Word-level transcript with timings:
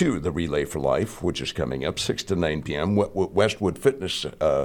to 0.00 0.18
the 0.18 0.30
Relay 0.30 0.64
for 0.64 0.80
Life, 0.80 1.22
which 1.22 1.42
is 1.42 1.52
coming 1.52 1.84
up 1.84 1.98
6 1.98 2.22
to 2.22 2.34
9 2.34 2.62
p.m. 2.62 2.96
Westwood 2.96 3.78
Fitness 3.78 4.24
uh, 4.24 4.64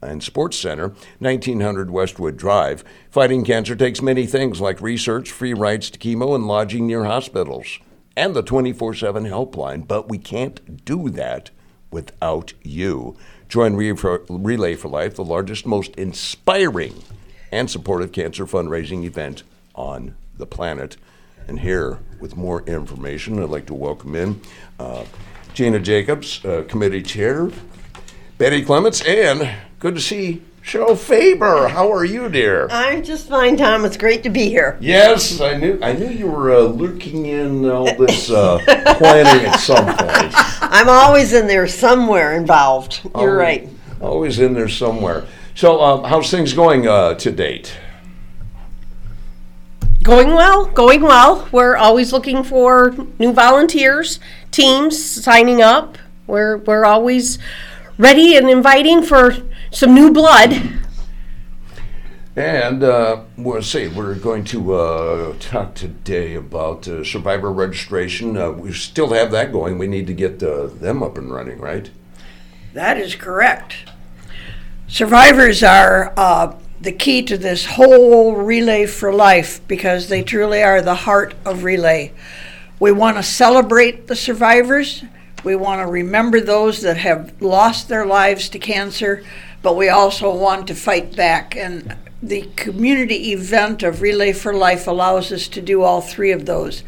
and 0.00 0.22
Sports 0.22 0.60
Center, 0.60 0.90
1900 1.18 1.90
Westwood 1.90 2.36
Drive. 2.36 2.84
Fighting 3.10 3.44
cancer 3.44 3.74
takes 3.74 4.00
many 4.00 4.26
things 4.26 4.60
like 4.60 4.80
research, 4.80 5.32
free 5.32 5.52
rides 5.52 5.90
to 5.90 5.98
chemo, 5.98 6.36
and 6.36 6.46
lodging 6.46 6.86
near 6.86 7.04
hospitals, 7.04 7.80
and 8.16 8.32
the 8.32 8.44
24 8.44 8.94
7 8.94 9.24
helpline, 9.24 9.88
but 9.88 10.08
we 10.08 10.18
can't 10.18 10.84
do 10.84 11.10
that 11.10 11.50
without 11.90 12.52
you. 12.62 13.16
Join 13.48 13.74
Relay 13.74 14.76
for 14.76 14.88
Life, 14.88 15.16
the 15.16 15.24
largest, 15.24 15.66
most 15.66 15.96
inspiring 15.96 17.02
and 17.50 17.68
supportive 17.68 18.12
cancer 18.12 18.46
fundraising 18.46 19.02
event 19.02 19.42
on 19.74 20.14
the 20.36 20.46
planet. 20.46 20.96
And 21.48 21.60
here, 21.60 21.98
with 22.20 22.36
more 22.36 22.62
information, 22.62 23.40
I'd 23.40 23.50
like 23.50 23.66
to 23.66 23.74
welcome 23.74 24.16
in 24.16 24.40
uh, 24.80 25.04
Gina 25.54 25.78
Jacobs, 25.78 26.44
uh, 26.44 26.64
committee 26.68 27.02
chair, 27.02 27.50
Betty 28.36 28.64
Clements, 28.64 29.00
and 29.02 29.48
good 29.78 29.94
to 29.94 30.00
see 30.00 30.42
Cheryl 30.64 30.98
Faber. 30.98 31.68
How 31.68 31.92
are 31.92 32.04
you, 32.04 32.28
dear? 32.28 32.66
I'm 32.68 33.04
just 33.04 33.28
fine, 33.28 33.56
Tom. 33.56 33.84
It's 33.84 33.96
great 33.96 34.24
to 34.24 34.30
be 34.30 34.48
here. 34.48 34.76
Yes, 34.80 35.40
I 35.40 35.56
knew. 35.56 35.78
I 35.80 35.92
knew 35.92 36.08
you 36.08 36.26
were 36.26 36.52
uh, 36.52 36.62
lurking 36.62 37.26
in 37.26 37.64
all 37.70 37.94
this 37.94 38.28
uh, 38.28 38.58
planning 38.98 39.46
at 39.46 39.60
some 39.60 39.86
point. 39.86 39.98
I'm 40.62 40.88
always 40.88 41.32
in 41.32 41.46
there 41.46 41.68
somewhere 41.68 42.34
involved. 42.34 43.02
You're 43.04 43.12
always, 43.14 43.36
right. 43.36 43.68
Always 44.00 44.40
in 44.40 44.52
there 44.52 44.68
somewhere. 44.68 45.26
So, 45.54 45.80
um, 45.80 46.02
how's 46.02 46.28
things 46.28 46.52
going 46.52 46.88
uh, 46.88 47.14
to 47.14 47.30
date? 47.30 47.72
Going 50.06 50.34
well, 50.34 50.66
going 50.66 51.02
well. 51.02 51.48
We're 51.50 51.74
always 51.74 52.12
looking 52.12 52.44
for 52.44 52.94
new 53.18 53.32
volunteers, 53.32 54.20
teams 54.52 54.96
signing 54.96 55.60
up. 55.60 55.98
We're 56.28 56.58
we're 56.58 56.84
always 56.84 57.40
ready 57.98 58.36
and 58.36 58.48
inviting 58.48 59.02
for 59.02 59.34
some 59.72 59.96
new 59.96 60.12
blood. 60.12 60.80
And 62.36 62.84
uh, 62.84 63.22
we'll 63.36 63.62
see. 63.62 63.88
We're 63.88 64.14
going 64.14 64.44
to 64.44 64.74
uh, 64.74 65.34
talk 65.40 65.74
today 65.74 66.36
about 66.36 66.86
uh, 66.86 67.02
survivor 67.02 67.50
registration. 67.50 68.36
Uh, 68.36 68.52
we 68.52 68.72
still 68.74 69.12
have 69.12 69.32
that 69.32 69.50
going. 69.50 69.76
We 69.76 69.88
need 69.88 70.06
to 70.06 70.14
get 70.14 70.40
uh, 70.40 70.68
them 70.68 71.02
up 71.02 71.18
and 71.18 71.32
running, 71.32 71.58
right? 71.58 71.90
That 72.74 72.96
is 72.96 73.16
correct. 73.16 73.90
Survivors 74.86 75.64
are 75.64 76.14
uh, 76.16 76.54
the 76.80 76.92
key 76.92 77.22
to 77.22 77.38
this 77.38 77.64
whole 77.64 78.34
Relay 78.36 78.86
for 78.86 79.12
Life 79.12 79.66
because 79.66 80.08
they 80.08 80.22
truly 80.22 80.62
are 80.62 80.82
the 80.82 80.94
heart 80.94 81.34
of 81.44 81.64
Relay. 81.64 82.12
We 82.78 82.92
want 82.92 83.16
to 83.16 83.22
celebrate 83.22 84.06
the 84.06 84.16
survivors. 84.16 85.02
We 85.42 85.56
want 85.56 85.80
to 85.80 85.86
remember 85.86 86.40
those 86.40 86.82
that 86.82 86.98
have 86.98 87.40
lost 87.40 87.88
their 87.88 88.04
lives 88.04 88.48
to 88.50 88.58
cancer, 88.58 89.24
but 89.62 89.76
we 89.76 89.88
also 89.88 90.34
want 90.34 90.66
to 90.68 90.74
fight 90.74 91.16
back. 91.16 91.56
And 91.56 91.96
the 92.22 92.50
community 92.56 93.32
event 93.32 93.82
of 93.82 94.02
Relay 94.02 94.32
for 94.32 94.52
Life 94.52 94.86
allows 94.86 95.32
us 95.32 95.48
to 95.48 95.62
do 95.62 95.82
all 95.82 96.00
three 96.00 96.32
of 96.32 96.44
those. 96.44 96.82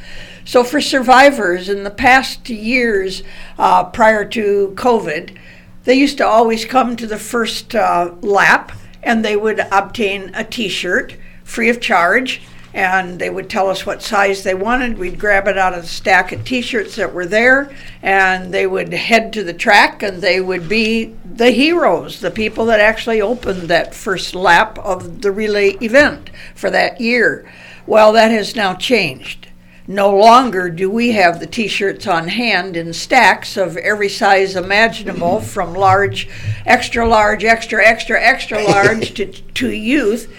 So, 0.44 0.64
for 0.64 0.81
survivors 0.81 1.69
in 1.69 1.84
the 1.84 1.91
past 1.91 2.48
years 2.48 3.22
uh, 3.59 3.84
prior 3.84 4.25
to 4.27 4.72
COVID, 4.77 5.36
they 5.84 5.94
used 5.94 6.19
to 6.19 6.27
always 6.27 6.64
come 6.64 6.97
to 6.97 7.06
the 7.06 7.19
first 7.19 7.75
uh, 7.75 8.14
lap 8.22 8.72
and 9.03 9.25
they 9.25 9.37
would 9.37 9.61
obtain 9.71 10.31
a 10.35 10.45
t 10.45 10.69
shirt 10.69 11.17
free 11.45 11.69
of 11.69 11.81
charge. 11.81 12.43
And 12.75 13.19
they 13.19 13.31
would 13.31 13.49
tell 13.49 13.71
us 13.71 13.87
what 13.87 14.03
size 14.03 14.45
they 14.45 14.55
wanted. 14.55 14.99
We'd 14.99 15.19
grab 15.19 15.49
it 15.49 15.57
out 15.57 15.73
of 15.73 15.83
the 15.83 15.89
stack 15.89 16.33
of 16.33 16.45
t 16.45 16.61
shirts 16.61 16.97
that 16.97 17.15
were 17.15 17.27
there, 17.27 17.75
and 18.03 18.53
they 18.53 18.67
would 18.67 18.93
head 18.93 19.33
to 19.33 19.43
the 19.43 19.55
track 19.55 20.03
and 20.03 20.21
they 20.21 20.39
would 20.41 20.69
be 20.69 21.17
the 21.25 21.51
heroes, 21.51 22.21
the 22.21 22.31
people 22.31 22.67
that 22.67 22.79
actually 22.79 23.23
opened 23.23 23.63
that 23.63 23.95
first 23.95 24.35
lap 24.35 24.79
of 24.81 25.23
the 25.23 25.33
relay 25.33 25.71
event 25.81 26.31
for 26.55 26.71
that 26.71 27.01
year. 27.01 27.51
Well, 27.87 28.12
that 28.12 28.31
has 28.31 28.55
now 28.55 28.75
changed. 28.75 29.47
No 29.91 30.15
longer 30.15 30.69
do 30.69 30.91
we 30.91 31.12
have 31.12 31.41
the 31.41 31.47
t 31.47 31.66
shirts 31.66 32.06
on 32.06 32.28
hand 32.28 32.76
in 32.76 32.93
stacks 32.93 33.56
of 33.56 33.78
every 33.78 34.10
size 34.10 34.54
imaginable, 34.54 35.41
from 35.54 35.72
large, 35.72 36.28
extra 36.66 37.09
large, 37.09 37.43
extra, 37.43 37.82
extra, 37.82 38.22
extra 38.22 38.62
large 38.62 39.15
to, 39.15 39.25
to 39.25 39.71
youth. 39.71 40.31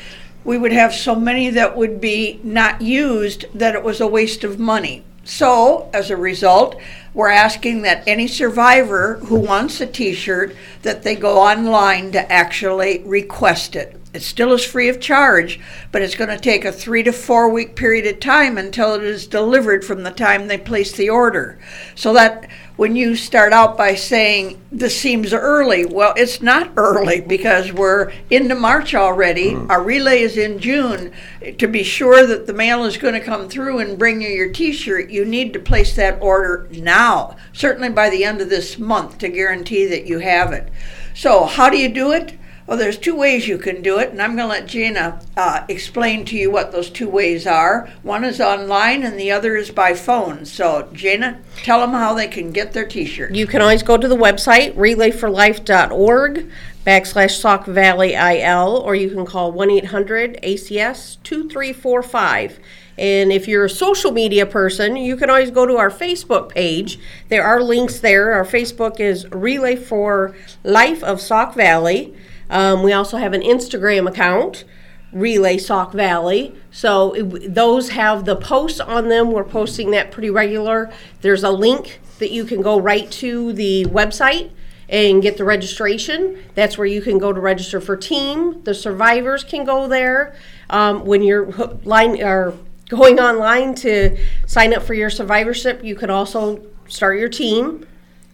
We 0.43 0.59
would 0.59 0.71
have 0.71 0.93
so 0.93 1.15
many 1.15 1.49
that 1.49 1.75
would 1.75 1.99
be 1.99 2.39
not 2.43 2.83
used 2.83 3.45
that 3.55 3.73
it 3.73 3.83
was 3.83 3.99
a 3.99 4.05
waste 4.05 4.43
of 4.43 4.59
money. 4.59 5.03
So, 5.23 5.89
as 5.93 6.11
a 6.11 6.17
result, 6.17 6.79
we're 7.15 7.29
asking 7.29 7.81
that 7.81 8.03
any 8.05 8.27
survivor 8.27 9.15
who 9.15 9.39
wants 9.39 9.81
a 9.81 9.87
t 9.87 10.13
shirt 10.13 10.55
that 10.83 11.01
they 11.01 11.15
go 11.15 11.39
online 11.39 12.11
to 12.11 12.31
actually 12.31 12.99
request 12.99 13.75
it. 13.75 13.98
It 14.11 14.23
still 14.23 14.53
is 14.53 14.65
free 14.65 14.89
of 14.89 14.99
charge, 14.99 15.59
but 15.91 16.01
it's 16.01 16.15
going 16.15 16.31
to 16.31 16.37
take 16.39 16.65
a 16.65 16.71
three 16.71 17.03
to 17.03 17.11
four 17.11 17.47
week 17.47 17.75
period 17.75 18.07
of 18.07 18.19
time 18.19 18.57
until 18.57 18.95
it 18.95 19.03
is 19.03 19.27
delivered 19.27 19.85
from 19.85 20.01
the 20.01 20.09
time 20.09 20.47
they 20.47 20.57
place 20.57 20.91
the 20.91 21.11
order. 21.11 21.59
So 21.93 22.13
that 22.13 22.49
when 22.75 22.95
you 22.95 23.15
start 23.15 23.53
out 23.53 23.77
by 23.77 23.93
saying 23.93 24.59
this 24.71 24.99
seems 24.99 25.31
early, 25.31 25.85
well, 25.85 26.13
it's 26.17 26.41
not 26.41 26.71
early 26.75 27.21
because 27.21 27.71
we're 27.71 28.11
into 28.31 28.55
March 28.55 28.95
already. 28.95 29.51
Mm. 29.51 29.69
Our 29.69 29.83
relay 29.83 30.21
is 30.21 30.37
in 30.37 30.57
June. 30.57 31.11
To 31.59 31.67
be 31.67 31.83
sure 31.83 32.25
that 32.25 32.47
the 32.47 32.53
mail 32.53 32.85
is 32.85 32.97
going 32.97 33.13
to 33.13 33.19
come 33.19 33.47
through 33.47 33.77
and 33.77 33.99
bring 33.99 34.21
you 34.21 34.29
your 34.29 34.51
t 34.51 34.71
shirt, 34.71 35.11
you 35.11 35.23
need 35.23 35.53
to 35.53 35.59
place 35.59 35.95
that 35.97 36.19
order 36.19 36.67
now, 36.71 37.35
certainly 37.53 37.89
by 37.89 38.09
the 38.09 38.23
end 38.23 38.41
of 38.41 38.49
this 38.49 38.79
month 38.79 39.19
to 39.19 39.29
guarantee 39.29 39.85
that 39.85 40.07
you 40.07 40.17
have 40.17 40.51
it. 40.51 40.71
So, 41.13 41.45
how 41.45 41.69
do 41.69 41.77
you 41.77 41.89
do 41.89 42.11
it? 42.11 42.39
Well, 42.69 42.77
there's 42.77 42.99
two 42.99 43.15
ways 43.15 43.47
you 43.47 43.57
can 43.57 43.81
do 43.81 43.97
it, 43.97 44.11
and 44.11 44.21
I'm 44.21 44.35
going 44.35 44.47
to 44.47 44.53
let 44.53 44.67
Gina 44.67 45.19
uh, 45.35 45.65
explain 45.67 46.23
to 46.25 46.37
you 46.37 46.51
what 46.51 46.71
those 46.71 46.91
two 46.91 47.09
ways 47.09 47.47
are. 47.47 47.89
One 48.03 48.23
is 48.23 48.39
online, 48.39 49.01
and 49.01 49.19
the 49.19 49.31
other 49.31 49.55
is 49.55 49.71
by 49.71 49.95
phone. 49.95 50.45
So, 50.45 50.87
Gina, 50.93 51.39
tell 51.63 51.79
them 51.79 51.93
how 51.93 52.13
they 52.13 52.27
can 52.27 52.51
get 52.51 52.73
their 52.73 52.85
T-shirt. 52.85 53.33
You 53.33 53.47
can 53.47 53.63
always 53.63 53.81
go 53.81 53.97
to 53.97 54.07
the 54.07 54.15
website 54.15 54.75
relayforlife.org 54.75 56.51
backslash 56.85 57.39
Sauk 57.39 57.65
Valley 57.65 58.13
IL, 58.13 58.83
or 58.85 58.93
you 58.93 59.09
can 59.09 59.25
call 59.25 59.51
1 59.51 59.71
800 59.71 60.39
ACS 60.43 61.17
2345. 61.23 62.59
And 62.99 63.31
if 63.31 63.47
you're 63.47 63.65
a 63.65 63.69
social 63.69 64.11
media 64.11 64.45
person, 64.45 64.95
you 64.95 65.17
can 65.17 65.31
always 65.31 65.49
go 65.49 65.65
to 65.65 65.77
our 65.77 65.89
Facebook 65.89 66.49
page. 66.49 66.99
There 67.29 67.43
are 67.43 67.63
links 67.63 67.99
there. 67.99 68.33
Our 68.33 68.45
Facebook 68.45 68.99
is 68.99 69.25
Relay 69.31 69.75
for 69.75 70.35
Life 70.63 71.03
of 71.03 71.19
Sauk 71.19 71.55
Valley. 71.55 72.13
Um, 72.49 72.83
we 72.83 72.93
also 72.93 73.17
have 73.17 73.33
an 73.33 73.41
Instagram 73.41 74.07
account, 74.07 74.65
Relay 75.11 75.57
Sauk 75.57 75.93
Valley. 75.93 76.55
So 76.71 77.13
it, 77.13 77.53
those 77.53 77.89
have 77.89 78.25
the 78.25 78.35
posts 78.35 78.79
on 78.79 79.09
them. 79.09 79.31
We're 79.31 79.43
posting 79.43 79.91
that 79.91 80.11
pretty 80.11 80.29
regular. 80.29 80.91
There's 81.21 81.43
a 81.43 81.51
link 81.51 81.99
that 82.19 82.31
you 82.31 82.45
can 82.45 82.61
go 82.61 82.79
right 82.79 83.09
to 83.11 83.53
the 83.53 83.85
website 83.85 84.51
and 84.87 85.21
get 85.21 85.37
the 85.37 85.43
registration. 85.43 86.43
That's 86.55 86.77
where 86.77 86.87
you 86.87 87.01
can 87.01 87.19
go 87.19 87.31
to 87.31 87.39
register 87.39 87.79
for 87.79 87.95
team. 87.95 88.63
The 88.63 88.73
survivors 88.73 89.43
can 89.43 89.63
go 89.63 89.87
there. 89.87 90.35
Um, 90.69 91.05
when 91.05 91.21
you're 91.21 91.45
line 91.83 92.21
or 92.21 92.55
going 92.89 93.19
online 93.19 93.75
to 93.75 94.17
sign 94.47 94.73
up 94.73 94.83
for 94.83 94.95
your 94.95 95.11
survivorship, 95.11 95.83
you 95.83 95.95
can 95.95 96.09
also 96.09 96.63
start 96.87 97.19
your 97.19 97.29
team. 97.29 97.85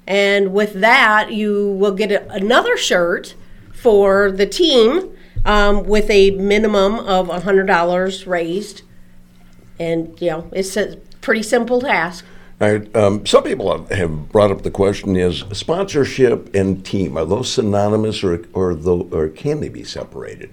And 0.07 0.53
with 0.53 0.73
that, 0.81 1.31
you 1.33 1.71
will 1.71 1.93
get 1.93 2.11
another 2.29 2.77
shirt 2.77 3.35
for 3.85 4.31
the 4.31 4.47
team 4.47 5.16
um, 5.46 5.84
with 5.84 6.09
a 6.09 6.31
minimum 6.31 6.96
of 6.96 7.28
$100 7.28 8.25
raised. 8.25 8.81
And, 9.78 10.19
you 10.19 10.31
know, 10.31 10.50
it's 10.51 10.75
a 10.75 10.96
pretty 11.22 11.44
simple 11.44 11.79
task. 11.81 12.25
Right. 12.59 12.96
Um, 12.96 13.23
some 13.28 13.44
people 13.44 13.85
have 13.90 14.29
brought 14.29 14.50
up 14.50 14.63
the 14.63 14.72
question: 14.72 15.16
Is 15.16 15.43
sponsorship 15.52 16.55
and 16.55 16.84
team 16.84 17.16
are 17.17 17.26
those 17.26 17.52
synonymous, 17.52 18.23
or 18.23 18.46
or, 18.53 18.72
or 19.11 19.28
can 19.28 19.59
they 19.59 19.67
be 19.67 19.84
separated? 19.84 20.52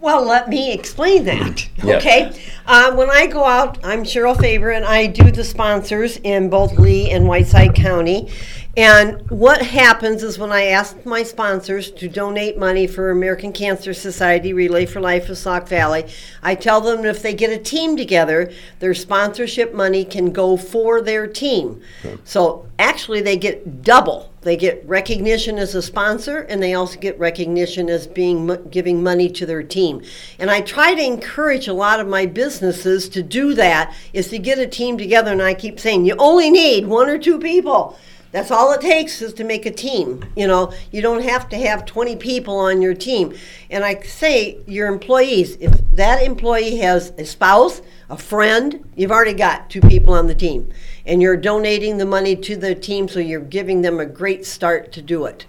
Well, 0.00 0.24
let 0.26 0.48
me 0.48 0.72
explain 0.72 1.24
that. 1.24 1.68
Yes. 1.84 2.02
Okay. 2.02 2.42
Uh, 2.66 2.94
when 2.94 3.10
I 3.10 3.26
go 3.26 3.44
out, 3.44 3.78
I'm 3.84 4.02
Cheryl 4.02 4.38
Faber, 4.38 4.70
and 4.70 4.84
I 4.84 5.06
do 5.06 5.30
the 5.30 5.44
sponsors 5.44 6.18
in 6.18 6.50
both 6.50 6.78
Lee 6.78 7.10
and 7.10 7.26
Whiteside 7.26 7.74
County. 7.74 8.28
And 8.76 9.28
what 9.30 9.62
happens 9.62 10.22
is 10.22 10.38
when 10.38 10.52
I 10.52 10.66
ask 10.66 11.04
my 11.04 11.24
sponsors 11.24 11.90
to 11.90 12.08
donate 12.08 12.56
money 12.56 12.86
for 12.86 13.10
American 13.10 13.52
Cancer 13.52 13.92
Society 13.92 14.52
Relay 14.52 14.86
for 14.86 15.00
Life 15.00 15.28
of 15.28 15.38
Sauk 15.38 15.66
Valley, 15.66 16.06
I 16.40 16.54
tell 16.54 16.80
them 16.80 17.04
if 17.04 17.20
they 17.20 17.34
get 17.34 17.50
a 17.50 17.58
team 17.58 17.96
together, 17.96 18.52
their 18.78 18.94
sponsorship 18.94 19.74
money 19.74 20.04
can 20.04 20.30
go 20.30 20.56
for 20.56 21.02
their 21.02 21.26
team. 21.26 21.80
Okay. 22.04 22.16
So 22.24 22.66
actually, 22.78 23.20
they 23.22 23.36
get 23.36 23.82
double 23.82 24.30
They 24.42 24.56
get 24.56 24.82
recognition 24.88 25.58
as 25.58 25.74
a 25.74 25.82
sponsor, 25.82 26.38
and 26.38 26.62
they 26.62 26.72
also 26.72 26.98
get 26.98 27.18
recognition 27.18 27.90
as 27.90 28.06
being 28.06 28.56
giving 28.70 29.02
money 29.02 29.28
to 29.30 29.44
their 29.44 29.62
team. 29.62 30.02
And 30.38 30.50
I 30.50 30.62
try 30.62 30.94
to 30.94 31.02
encourage 31.02 31.68
a 31.68 31.74
lot 31.74 32.00
of 32.00 32.08
my 32.08 32.24
businesses 32.24 33.08
to 33.10 33.22
do 33.22 33.52
that. 33.54 33.94
Is 34.14 34.28
to 34.28 34.38
get 34.38 34.58
a 34.58 34.66
team 34.66 34.96
together, 34.96 35.32
and 35.32 35.42
I 35.42 35.54
keep 35.54 35.78
saying 35.78 36.06
you 36.06 36.14
only 36.18 36.50
need 36.50 36.86
one 36.86 37.10
or 37.10 37.18
two 37.18 37.38
people. 37.38 37.98
That's 38.32 38.52
all 38.52 38.72
it 38.72 38.80
takes 38.80 39.20
is 39.22 39.32
to 39.34 39.44
make 39.44 39.66
a 39.66 39.72
team. 39.72 40.24
You 40.36 40.46
know, 40.46 40.72
you 40.92 41.02
don't 41.02 41.22
have 41.22 41.48
to 41.48 41.56
have 41.56 41.84
20 41.84 42.16
people 42.16 42.56
on 42.58 42.80
your 42.80 42.94
team. 42.94 43.34
And 43.70 43.84
I 43.84 44.00
say 44.02 44.58
your 44.66 44.86
employees, 44.86 45.56
if 45.60 45.72
that 45.92 46.22
employee 46.22 46.76
has 46.76 47.12
a 47.18 47.24
spouse, 47.24 47.82
a 48.08 48.16
friend, 48.16 48.88
you've 48.94 49.10
already 49.10 49.34
got 49.34 49.68
two 49.68 49.80
people 49.80 50.14
on 50.14 50.28
the 50.28 50.34
team. 50.34 50.72
And 51.04 51.20
you're 51.20 51.36
donating 51.36 51.98
the 51.98 52.06
money 52.06 52.36
to 52.36 52.56
the 52.56 52.74
team, 52.74 53.08
so 53.08 53.18
you're 53.18 53.40
giving 53.40 53.82
them 53.82 53.98
a 53.98 54.06
great 54.06 54.46
start 54.46 54.92
to 54.92 55.02
do 55.02 55.26
it. 55.26 55.46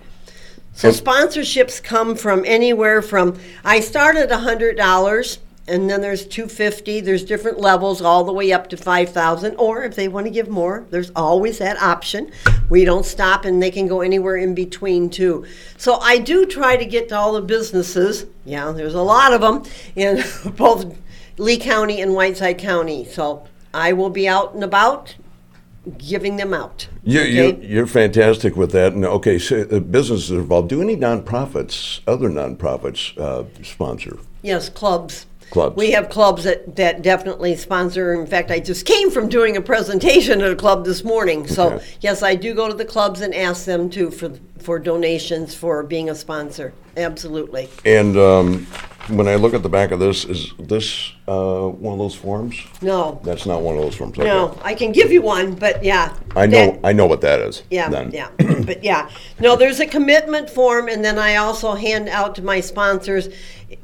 So 0.74 0.90
sponsorships 0.90 1.84
come 1.84 2.16
from 2.16 2.44
anywhere 2.46 3.02
from 3.02 3.38
I 3.64 3.82
started 3.82 4.32
a 4.32 4.40
hundred 4.40 4.78
dollars 4.78 5.40
and 5.72 5.90
then 5.90 6.02
there's 6.02 6.26
250 6.26 7.00
there's 7.00 7.24
different 7.24 7.60
levels 7.60 8.02
all 8.02 8.24
the 8.24 8.34
way 8.34 8.52
up 8.52 8.70
to 8.70 8.78
5000 8.78 9.56
or 9.56 9.84
if 9.84 9.96
they 9.96 10.08
want 10.08 10.28
to 10.28 10.32
give 10.32 10.50
more 10.50 10.86
there's 10.90 11.12
always 11.16 11.58
that 11.60 11.82
option 11.82 12.30
we 12.70 12.84
don't 12.84 13.06
stop 13.06 13.46
and 13.46 13.64
they 13.64 13.72
can 13.72 13.88
go 13.88 14.02
anywhere 14.02 14.36
in 14.36 14.54
between 14.54 15.10
too 15.10 15.46
so 15.78 15.96
i 16.00 16.18
do 16.18 16.46
try 16.46 16.76
to 16.76 16.86
get 16.86 17.10
to 17.10 17.16
all 17.16 17.34
the 17.34 17.42
businesses 17.42 18.26
yeah 18.46 18.72
there's 18.72 18.94
a 18.94 19.02
lot 19.02 19.34
of 19.34 19.42
them 19.42 19.64
in 19.96 20.24
both 20.56 20.96
lee 21.38 21.58
county 21.58 22.02
and 22.02 22.14
whiteside 22.14 22.58
county 22.58 23.06
so 23.06 23.48
i 23.74 23.94
will 23.94 24.10
be 24.10 24.28
out 24.28 24.54
and 24.54 24.64
about 24.64 25.16
giving 25.98 26.36
them 26.36 26.54
out 26.54 26.88
You, 27.04 27.22
you, 27.22 27.44
okay? 27.44 27.66
you're 27.66 27.88
fantastic 27.88 28.56
with 28.56 28.72
that. 28.74 28.94
And 28.94 29.04
okay, 29.04 29.40
so 29.40 29.62
uh, 29.62 29.80
businesses 29.80 30.30
involved. 30.30 30.70
Do 30.70 30.80
any 30.80 30.96
nonprofits, 30.96 32.02
other 32.06 32.30
nonprofits, 32.30 33.18
uh, 33.18 33.46
sponsor? 33.64 34.20
Yes, 34.44 34.70
clubs. 34.70 35.26
Clubs. 35.52 35.76
We 35.76 35.92
have 35.92 36.10
clubs 36.10 36.46
that, 36.46 36.78
that 36.78 37.02
definitely 37.02 37.58
sponsor. 37.58 38.14
In 38.14 38.26
fact, 38.26 38.52
I 38.52 38.60
just 38.60 38.86
came 38.86 39.12
from 39.12 39.28
doing 39.28 39.58
a 39.58 39.62
presentation 39.62 40.42
at 40.42 40.50
a 40.50 40.56
club 40.56 40.86
this 40.86 41.04
morning. 41.04 41.46
So 41.46 41.74
Okay. 41.74 41.86
yes, 42.00 42.24
I 42.24 42.36
do 42.36 42.54
go 42.54 42.70
to 42.70 42.74
the 42.74 42.86
clubs 42.86 43.20
and 43.22 43.36
ask 43.36 43.66
them 43.66 43.90
to 43.92 44.10
for 44.10 44.32
for 44.60 44.78
donations 44.80 45.54
for 45.56 45.82
being 45.84 46.10
a 46.10 46.16
sponsor. 46.16 46.72
Absolutely. 46.96 47.68
And 47.84 48.16
um, 48.16 48.68
when 49.12 49.28
I 49.28 49.36
look 49.36 49.54
at 49.54 49.64
the 49.64 49.70
back 49.70 49.92
of 49.92 50.00
this, 50.00 50.26
is 50.26 50.52
this 50.60 51.12
uh, 51.28 51.68
one 51.68 51.94
of 51.94 52.00
those 52.00 52.16
forms? 52.16 52.58
No, 52.82 53.20
That's 53.24 53.46
not 53.46 53.62
one 53.62 53.76
of 53.76 53.82
those 53.84 53.96
forms. 53.96 54.18
Okay. 54.18 54.28
no, 54.28 54.58
I 54.64 54.74
can 54.74 54.92
give 54.92 55.12
you 55.12 55.22
one, 55.22 55.54
but 55.56 55.84
yeah. 55.84 56.16
I 56.36 56.46
know. 56.46 56.72
that- 56.72 56.80
I 56.84 56.94
know 56.94 57.06
what 57.06 57.22
that 57.22 57.40
is. 57.42 57.64
Yeah, 57.70 57.90
then. 57.90 58.12
yeah, 58.12 58.30
but 58.38 58.84
yeah, 58.84 59.10
no. 59.40 59.56
There's 59.56 59.80
a 59.80 59.86
commitment 59.88 60.50
form, 60.50 60.88
and 60.88 61.04
then 61.04 61.20
I 61.20 61.36
also 61.36 61.74
hand 61.76 62.10
out 62.10 62.36
to 62.36 62.42
my 62.42 62.60
sponsors 62.60 63.30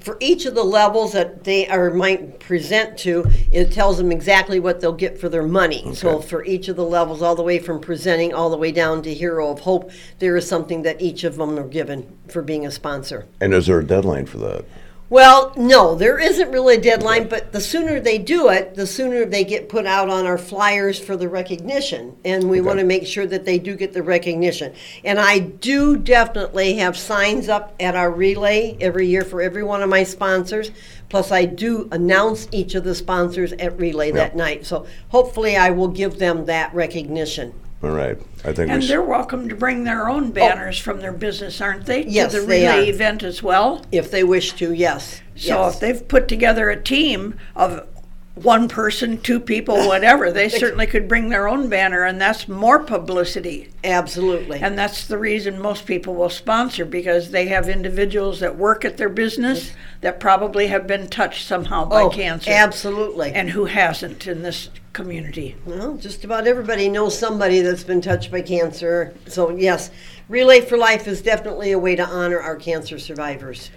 for 0.01 0.17
each 0.19 0.45
of 0.45 0.53
the 0.55 0.63
levels 0.63 1.13
that 1.13 1.43
they 1.43 1.67
are 1.67 1.91
might 1.91 2.39
present 2.39 2.97
to. 2.99 3.25
It 3.51 3.71
tells 3.71 3.97
them 3.97 4.11
exactly 4.11 4.59
what 4.59 4.81
they'll 4.81 4.91
get 4.93 5.17
for 5.19 5.29
their 5.29 5.43
money. 5.43 5.93
So 5.95 6.19
for 6.19 6.43
each 6.43 6.67
of 6.67 6.75
the 6.75 6.83
levels, 6.83 7.21
all 7.21 7.35
the 7.35 7.43
way 7.43 7.59
from 7.59 7.79
presenting 7.79 8.33
all 8.33 8.49
the 8.49 8.57
way 8.57 8.71
down 8.71 9.01
to 9.03 9.13
Hero 9.13 9.49
of 9.51 9.59
Hope, 9.61 9.91
there 10.19 10.35
is 10.35 10.47
something 10.47 10.81
that 10.83 11.01
each 11.01 11.23
of 11.23 11.37
them 11.37 11.57
are 11.57 11.67
given 11.67 12.17
for 12.27 12.41
being 12.41 12.65
a 12.65 12.71
sponsor. 12.71 13.27
And 13.39 13.53
is 13.53 13.67
there 13.67 13.79
a 13.79 13.85
deadline 13.85 14.25
for 14.25 14.37
that? 14.39 14.65
Well, 15.09 15.53
no, 15.55 15.95
there 15.95 16.19
isn't 16.19 16.51
really 16.51 16.75
a 16.75 16.81
deadline, 16.81 17.29
but 17.29 17.53
the 17.53 17.61
sooner 17.61 18.01
they 18.01 18.17
do 18.17 18.49
it, 18.49 18.75
the 18.75 18.85
sooner 18.85 19.23
they 19.23 19.45
get 19.45 19.69
put 19.69 19.85
out 19.85 20.09
on 20.09 20.25
our 20.25 20.37
flyers 20.37 20.99
for 20.99 21.15
the 21.15 21.29
recognition. 21.29 22.17
And 22.25 22.49
we 22.49 22.59
Okay. 22.59 22.67
want 22.67 22.79
to 22.79 22.85
make 22.85 23.07
sure 23.07 23.25
that 23.25 23.45
they 23.45 23.57
do 23.57 23.75
get 23.75 23.93
the 23.93 24.03
recognition. 24.03 24.73
And 25.05 25.17
I 25.17 25.39
do 25.39 25.95
definitely 25.95 26.73
have 26.73 26.97
signs 26.97 27.47
up 27.47 27.73
at 27.79 27.95
our 27.95 28.11
relay 28.11 28.75
every 28.81 29.07
year 29.07 29.21
for 29.21 29.41
every 29.41 29.63
one 29.63 29.81
of 29.81 29.87
my 29.87 30.03
sponsors. 30.03 30.71
Plus, 31.07 31.31
I 31.31 31.45
do 31.45 31.87
announce 31.89 32.49
each 32.51 32.75
of 32.75 32.83
the 32.83 32.93
sponsors 32.93 33.53
at 33.53 33.79
relay 33.79 34.11
that 34.11 34.35
night. 34.35 34.65
So 34.65 34.85
hopefully, 35.07 35.55
I 35.55 35.69
will 35.69 35.87
give 35.87 36.19
them 36.19 36.47
that 36.47 36.75
recognition. 36.75 37.53
All 37.83 37.91
right. 37.91 38.17
I 38.43 38.53
think 38.53 38.71
And 38.71 38.81
we. 38.81 38.87
they're 38.87 39.01
welcome 39.03 39.49
to 39.49 39.55
bring 39.55 39.83
their 39.83 40.09
own 40.09 40.29
oh. 40.29 40.31
banners 40.31 40.79
from 40.79 40.99
their 40.99 41.11
business, 41.11 41.61
aren't 41.61 41.85
they? 41.85 42.05
Yes, 42.05 42.31
To 42.31 42.41
the 42.41 42.45
they 42.47 42.61
relay 42.65 42.87
are. 42.87 42.93
event 42.93 43.23
as 43.23 43.43
well. 43.43 43.85
If 43.91 44.09
they 44.09 44.23
wish 44.23 44.53
to, 44.53 44.73
yes. 44.73 45.21
So 45.35 45.65
yes. 45.65 45.75
if 45.75 45.79
they've 45.79 46.07
put 46.07 46.27
together 46.27 46.69
a 46.69 46.81
team 46.81 47.37
of 47.55 47.87
one 48.33 48.67
person, 48.67 49.19
two 49.19 49.39
people, 49.39 49.75
whatever, 49.87 50.31
they 50.31 50.49
certainly 50.49 50.87
could 50.87 51.07
bring 51.07 51.29
their 51.29 51.47
own 51.47 51.69
banner, 51.69 52.03
and 52.03 52.19
that's 52.19 52.47
more 52.47 52.79
publicity. 52.79 53.69
Absolutely. 53.83 54.59
And 54.59 54.77
that's 54.77 55.07
the 55.07 55.17
reason 55.17 55.59
most 55.59 55.85
people 55.85 56.15
will 56.15 56.29
sponsor 56.29 56.85
because 56.85 57.31
they 57.31 57.47
have 57.47 57.69
individuals 57.69 58.39
that 58.39 58.55
work 58.55 58.85
at 58.85 58.97
their 58.97 59.09
business 59.09 59.71
that 60.01 60.19
probably 60.19 60.67
have 60.67 60.87
been 60.87 61.07
touched 61.07 61.47
somehow 61.47 61.85
by 61.85 62.03
oh, 62.03 62.09
cancer. 62.09 62.51
Absolutely. 62.51 63.33
And 63.33 63.51
who 63.51 63.65
hasn't 63.65 64.25
in 64.27 64.41
this 64.41 64.69
community? 64.97 65.55
Well, 65.63 65.95
just 65.95 66.23
about 66.23 66.47
everybody 66.47 66.89
knows 66.89 67.17
somebody 67.17 67.61
that's 67.61 67.83
been 67.83 68.01
touched 68.01 68.31
by 68.31 68.41
cancer. 68.41 69.13
So, 69.27 69.51
yes, 69.51 69.91
Relay 70.27 70.61
for 70.61 70.75
Life 70.75 71.07
is 71.07 71.21
definitely 71.21 71.71
a 71.71 71.77
way 71.77 71.95
to 71.95 72.03
honor 72.03 72.39
our 72.39 72.55
cancer 72.55 72.97
survivors. 72.97 73.69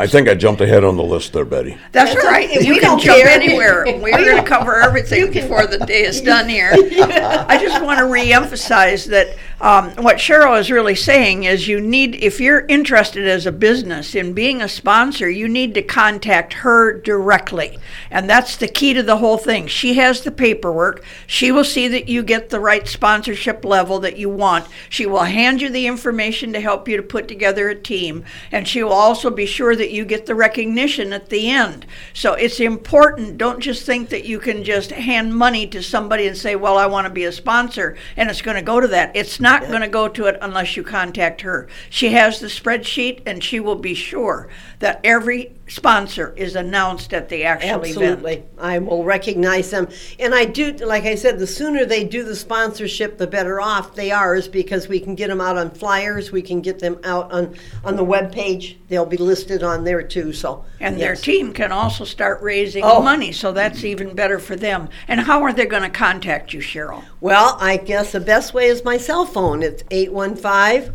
I 0.00 0.06
think 0.06 0.28
I 0.28 0.34
jumped 0.34 0.62
ahead 0.62 0.82
on 0.82 0.96
the 0.96 1.02
list 1.02 1.34
there, 1.34 1.44
Betty. 1.44 1.76
That's, 1.92 2.14
That's 2.14 2.24
right. 2.26 2.48
okay. 2.48 2.64
You 2.66 2.72
We 2.72 2.80
can 2.80 2.92
don't 2.92 3.00
jump 3.02 3.18
care. 3.18 3.28
anywhere. 3.28 3.84
We're 4.00 4.12
going 4.12 4.42
to 4.42 4.48
cover 4.48 4.80
everything 4.80 5.30
before 5.30 5.66
the 5.66 5.76
day 5.78 6.04
is 6.04 6.22
done 6.22 6.48
here. 6.48 6.70
I 6.72 7.58
just 7.60 7.84
want 7.84 7.98
to 7.98 8.04
reemphasize 8.06 9.06
that 9.08 9.36
um, 9.60 9.90
what 10.02 10.16
Cheryl 10.16 10.58
is 10.58 10.70
really 10.70 10.94
saying 10.94 11.44
is 11.44 11.68
you 11.68 11.82
need, 11.82 12.14
if 12.14 12.40
you're 12.40 12.64
interested 12.66 13.28
as 13.28 13.44
a 13.44 13.52
business 13.52 14.14
in 14.14 14.32
being 14.32 14.62
a 14.62 14.68
sponsor, 14.68 15.28
you 15.28 15.46
need 15.48 15.74
to 15.74 15.82
contact 15.82 16.54
her 16.54 16.94
directly. 16.98 17.78
And 18.10 18.28
that's 18.28 18.56
the 18.56 18.68
key 18.68 18.94
to 18.94 19.02
the 19.02 19.18
whole 19.18 19.36
thing. 19.36 19.66
She 19.66 19.94
has 19.94 20.22
the 20.22 20.30
paperwork. 20.30 21.04
She 21.26 21.52
will 21.52 21.64
see 21.64 21.88
that 21.88 22.08
you 22.08 22.22
get 22.22 22.48
the 22.48 22.58
right 22.58 22.88
sponsorship 22.88 23.66
level 23.66 23.98
that 24.00 24.16
you 24.16 24.30
want. 24.30 24.66
She 24.88 25.04
will 25.04 25.24
hand 25.24 25.60
you 25.60 25.68
the 25.68 25.86
information 25.86 26.54
to 26.54 26.60
help 26.60 26.88
you 26.88 26.96
to 26.96 27.02
put 27.02 27.28
together 27.28 27.68
a 27.68 27.74
team. 27.74 28.24
And 28.50 28.66
she 28.66 28.82
will 28.82 28.94
also 28.94 29.28
be 29.28 29.44
sure 29.44 29.76
that 29.76 29.89
you 29.90 30.04
get 30.04 30.26
the 30.26 30.34
recognition 30.34 31.12
at 31.12 31.28
the 31.28 31.50
end. 31.50 31.86
So 32.12 32.34
it's 32.34 32.60
important. 32.60 33.38
Don't 33.38 33.60
just 33.60 33.86
think 33.86 34.08
that 34.10 34.24
you 34.24 34.38
can 34.38 34.64
just 34.64 34.90
hand 34.90 35.34
money 35.34 35.66
to 35.68 35.82
somebody 35.82 36.26
and 36.26 36.36
say, 36.36 36.56
well, 36.56 36.78
I 36.78 36.86
want 36.86 37.06
to 37.06 37.12
be 37.12 37.24
a 37.24 37.32
sponsor, 37.32 37.96
and 38.16 38.30
it's 38.30 38.42
going 38.42 38.56
to 38.56 38.62
go 38.62 38.80
to 38.80 38.88
that. 38.88 39.14
It's 39.16 39.40
not 39.40 39.68
going 39.68 39.82
to 39.82 39.88
go 39.88 40.08
to 40.08 40.26
it 40.26 40.38
unless 40.40 40.76
you 40.76 40.82
contact 40.82 41.40
her. 41.42 41.68
She 41.88 42.12
has 42.12 42.40
the 42.40 42.46
spreadsheet, 42.46 43.22
and 43.26 43.42
she 43.42 43.60
will 43.60 43.76
be 43.76 43.94
sure 43.94 44.48
that 44.80 45.00
every 45.04 45.52
sponsor 45.70 46.34
is 46.36 46.56
announced 46.56 47.14
at 47.14 47.28
the 47.28 47.44
actual 47.44 47.84
event. 47.84 47.86
Absolutely. 47.86 48.42
I 48.58 48.78
will 48.80 49.04
recognize 49.04 49.70
them. 49.70 49.88
And 50.18 50.34
I 50.34 50.44
do, 50.44 50.72
like 50.72 51.04
I 51.04 51.14
said, 51.14 51.38
the 51.38 51.46
sooner 51.46 51.86
they 51.86 52.04
do 52.04 52.24
the 52.24 52.34
sponsorship, 52.34 53.18
the 53.18 53.26
better 53.26 53.60
off 53.60 53.94
they 53.94 54.10
are, 54.10 54.34
is 54.34 54.48
because 54.48 54.88
we 54.88 54.98
can 54.98 55.14
get 55.14 55.28
them 55.28 55.40
out 55.40 55.56
on 55.56 55.70
flyers, 55.70 56.32
we 56.32 56.42
can 56.42 56.60
get 56.60 56.80
them 56.80 56.98
out 57.04 57.30
on, 57.30 57.54
on 57.84 57.96
the 57.96 58.04
web 58.04 58.32
page. 58.32 58.78
They'll 58.88 59.06
be 59.06 59.16
listed 59.16 59.62
on 59.62 59.84
there 59.84 60.02
too. 60.02 60.32
So, 60.32 60.64
And 60.80 61.00
their 61.00 61.14
team 61.14 61.52
can 61.52 61.70
also 61.70 62.04
start 62.04 62.42
raising 62.42 62.82
Oh. 62.84 63.00
money, 63.00 63.30
so 63.30 63.52
that's 63.52 63.84
even 63.84 64.14
better 64.14 64.40
for 64.40 64.56
them. 64.56 64.88
And 65.06 65.20
how 65.20 65.42
are 65.44 65.52
they 65.52 65.66
going 65.66 65.84
to 65.84 65.90
contact 65.90 66.52
you, 66.52 66.60
Cheryl? 66.60 67.04
Well, 67.20 67.56
I 67.60 67.76
guess 67.76 68.12
the 68.12 68.20
best 68.20 68.52
way 68.52 68.66
is 68.66 68.84
my 68.84 68.96
cell 68.96 69.24
phone. 69.24 69.62
It's 69.62 69.84
815 69.90 70.92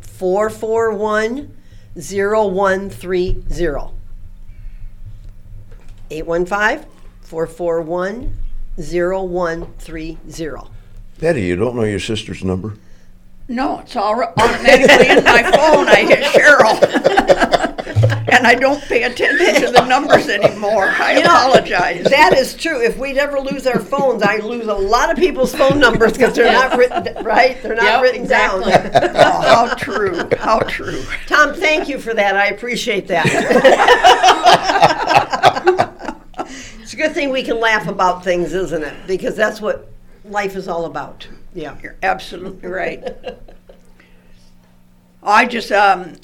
441 0.00 1.54
0130. 1.94 3.94
815 6.10 6.88
441 7.22 8.32
0130. 8.76 10.18
Betty, 11.20 11.42
you 11.42 11.56
don't 11.56 11.76
know 11.76 11.84
your 11.84 12.00
sister's 12.00 12.42
number? 12.44 12.74
No, 13.46 13.80
it's 13.80 13.94
all 13.94 14.20
automatically 14.22 15.08
in 15.10 15.22
my 15.22 15.42
phone. 15.42 15.86
I 15.88 16.04
hit 16.08 16.24
Cheryl. 16.24 16.80
and 18.32 18.46
I 18.46 18.54
don't 18.54 18.80
pay 18.84 19.02
attention 19.02 19.54
to 19.66 19.70
the 19.70 19.84
numbers 19.86 20.28
anymore. 20.28 20.86
I 20.88 21.12
apologize. 21.20 22.04
That 22.04 22.32
is 22.32 22.54
true. 22.54 22.80
If 22.82 22.96
we'd 22.98 23.18
ever 23.18 23.38
lose 23.40 23.66
our 23.66 23.78
phones, 23.78 24.22
I 24.22 24.38
lose 24.38 24.66
a 24.66 24.74
lot 24.74 25.10
of 25.10 25.18
people's 25.18 25.54
phone 25.54 25.78
numbers 25.78 26.12
because 26.14 26.34
they're 26.34 26.52
not 26.52 26.76
written, 26.78 27.22
right? 27.22 27.62
They're 27.62 27.74
not 27.74 27.84
Yep, 27.84 28.02
written 28.02 28.22
exactly. 28.22 28.72
down. 28.72 28.90
Oh, 29.14 29.40
how 29.42 29.74
true. 29.74 30.22
How 30.38 30.60
true. 30.60 31.02
Tom, 31.26 31.52
thank 31.54 31.86
you 31.88 31.98
for 31.98 32.14
that. 32.14 32.36
I 32.36 32.46
appreciate 32.46 33.06
that. 33.08 33.26
it's 36.94 37.02
a 37.02 37.08
good 37.08 37.14
thing 37.14 37.30
we 37.30 37.42
can 37.42 37.58
laugh 37.58 37.88
about 37.88 38.22
things, 38.22 38.52
isn't 38.52 38.84
it? 38.84 38.94
Because 39.08 39.34
that's 39.34 39.60
what 39.60 39.88
life 40.24 40.54
is 40.54 40.68
all 40.68 40.84
about. 40.84 41.26
Yeah. 41.52 41.76
You're 41.82 41.96
absolutely 42.04 42.68
right. 42.68 43.04
I 45.20 45.46
just 45.46 45.72
um, 45.72 46.14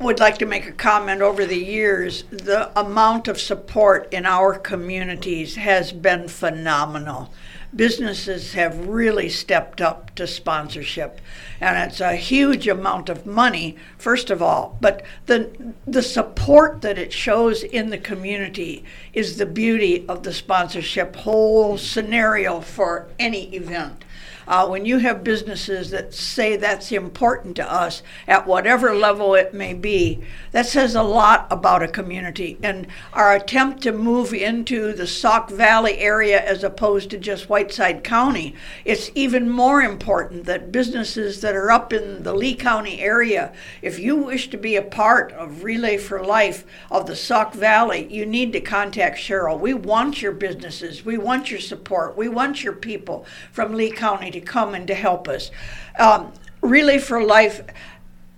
would 0.00 0.20
like 0.20 0.38
to 0.38 0.46
make 0.46 0.68
a 0.68 0.72
comment 0.72 1.22
over 1.22 1.44
the 1.44 1.56
years. 1.56 2.22
The 2.30 2.70
amount 2.78 3.26
of 3.26 3.40
support 3.40 4.12
in 4.12 4.24
our 4.24 4.56
communities 4.56 5.56
has 5.56 5.90
been 5.90 6.28
phenomenal. 6.28 7.32
Businesses 7.74 8.52
have 8.52 8.86
really 8.86 9.28
stepped 9.28 9.80
up 9.80 10.14
to 10.14 10.26
sponsorship. 10.26 11.20
And 11.60 11.90
it's 11.90 12.00
a 12.00 12.16
huge 12.16 12.68
amount 12.68 13.08
of 13.08 13.26
money, 13.26 13.76
first 13.98 14.30
of 14.30 14.42
all. 14.42 14.76
But 14.80 15.04
the, 15.26 15.74
the 15.86 16.02
support 16.02 16.82
that 16.82 16.98
it 16.98 17.12
shows 17.12 17.62
in 17.62 17.90
the 17.90 17.98
community 17.98 18.84
is 19.12 19.36
the 19.36 19.46
beauty 19.46 20.06
of 20.08 20.22
the 20.22 20.32
sponsorship 20.32 21.16
whole 21.16 21.78
scenario 21.78 22.60
for 22.60 23.08
any 23.18 23.54
event. 23.54 24.04
Uh, 24.46 24.66
when 24.66 24.84
you 24.84 24.98
have 24.98 25.24
businesses 25.24 25.90
that 25.90 26.12
say 26.12 26.56
that's 26.56 26.92
important 26.92 27.56
to 27.56 27.72
us 27.72 28.02
at 28.26 28.46
whatever 28.46 28.94
level 28.94 29.34
it 29.34 29.54
may 29.54 29.72
be, 29.72 30.22
that 30.50 30.66
says 30.66 30.94
a 30.94 31.02
lot 31.02 31.46
about 31.50 31.82
a 31.82 31.88
community. 31.88 32.58
And 32.62 32.86
our 33.12 33.34
attempt 33.34 33.82
to 33.82 33.92
move 33.92 34.34
into 34.34 34.92
the 34.92 35.06
Sauk 35.06 35.50
Valley 35.50 35.98
area 35.98 36.40
as 36.42 36.64
opposed 36.64 37.10
to 37.10 37.18
just 37.18 37.48
Whiteside 37.48 38.02
County, 38.02 38.54
it's 38.84 39.10
even 39.14 39.48
more 39.48 39.80
important 39.82 40.44
that 40.46 40.72
businesses 40.72 41.40
that 41.40 41.54
are 41.54 41.70
up 41.70 41.92
in 41.92 42.22
the 42.22 42.34
Lee 42.34 42.54
County 42.54 43.00
area, 43.00 43.52
if 43.80 43.98
you 43.98 44.16
wish 44.16 44.50
to 44.50 44.56
be 44.56 44.76
a 44.76 44.82
part 44.82 45.32
of 45.32 45.62
Relay 45.62 45.96
for 45.96 46.24
Life 46.24 46.64
of 46.90 47.06
the 47.06 47.16
Sauk 47.16 47.54
Valley, 47.54 48.08
you 48.10 48.26
need 48.26 48.52
to 48.52 48.60
contact 48.60 49.18
Cheryl. 49.18 49.58
We 49.58 49.74
want 49.74 50.20
your 50.20 50.32
businesses, 50.32 51.04
we 51.04 51.16
want 51.16 51.50
your 51.50 51.60
support, 51.60 52.16
we 52.16 52.28
want 52.28 52.64
your 52.64 52.72
people 52.72 53.24
from 53.52 53.74
Lee 53.74 53.92
County 53.92 54.30
to 54.32 54.40
come 54.40 54.74
and 54.74 54.86
to 54.86 54.94
help 54.94 55.28
us. 55.28 55.50
Um, 55.98 56.32
Relay 56.60 56.98
for 56.98 57.22
Life, 57.22 57.62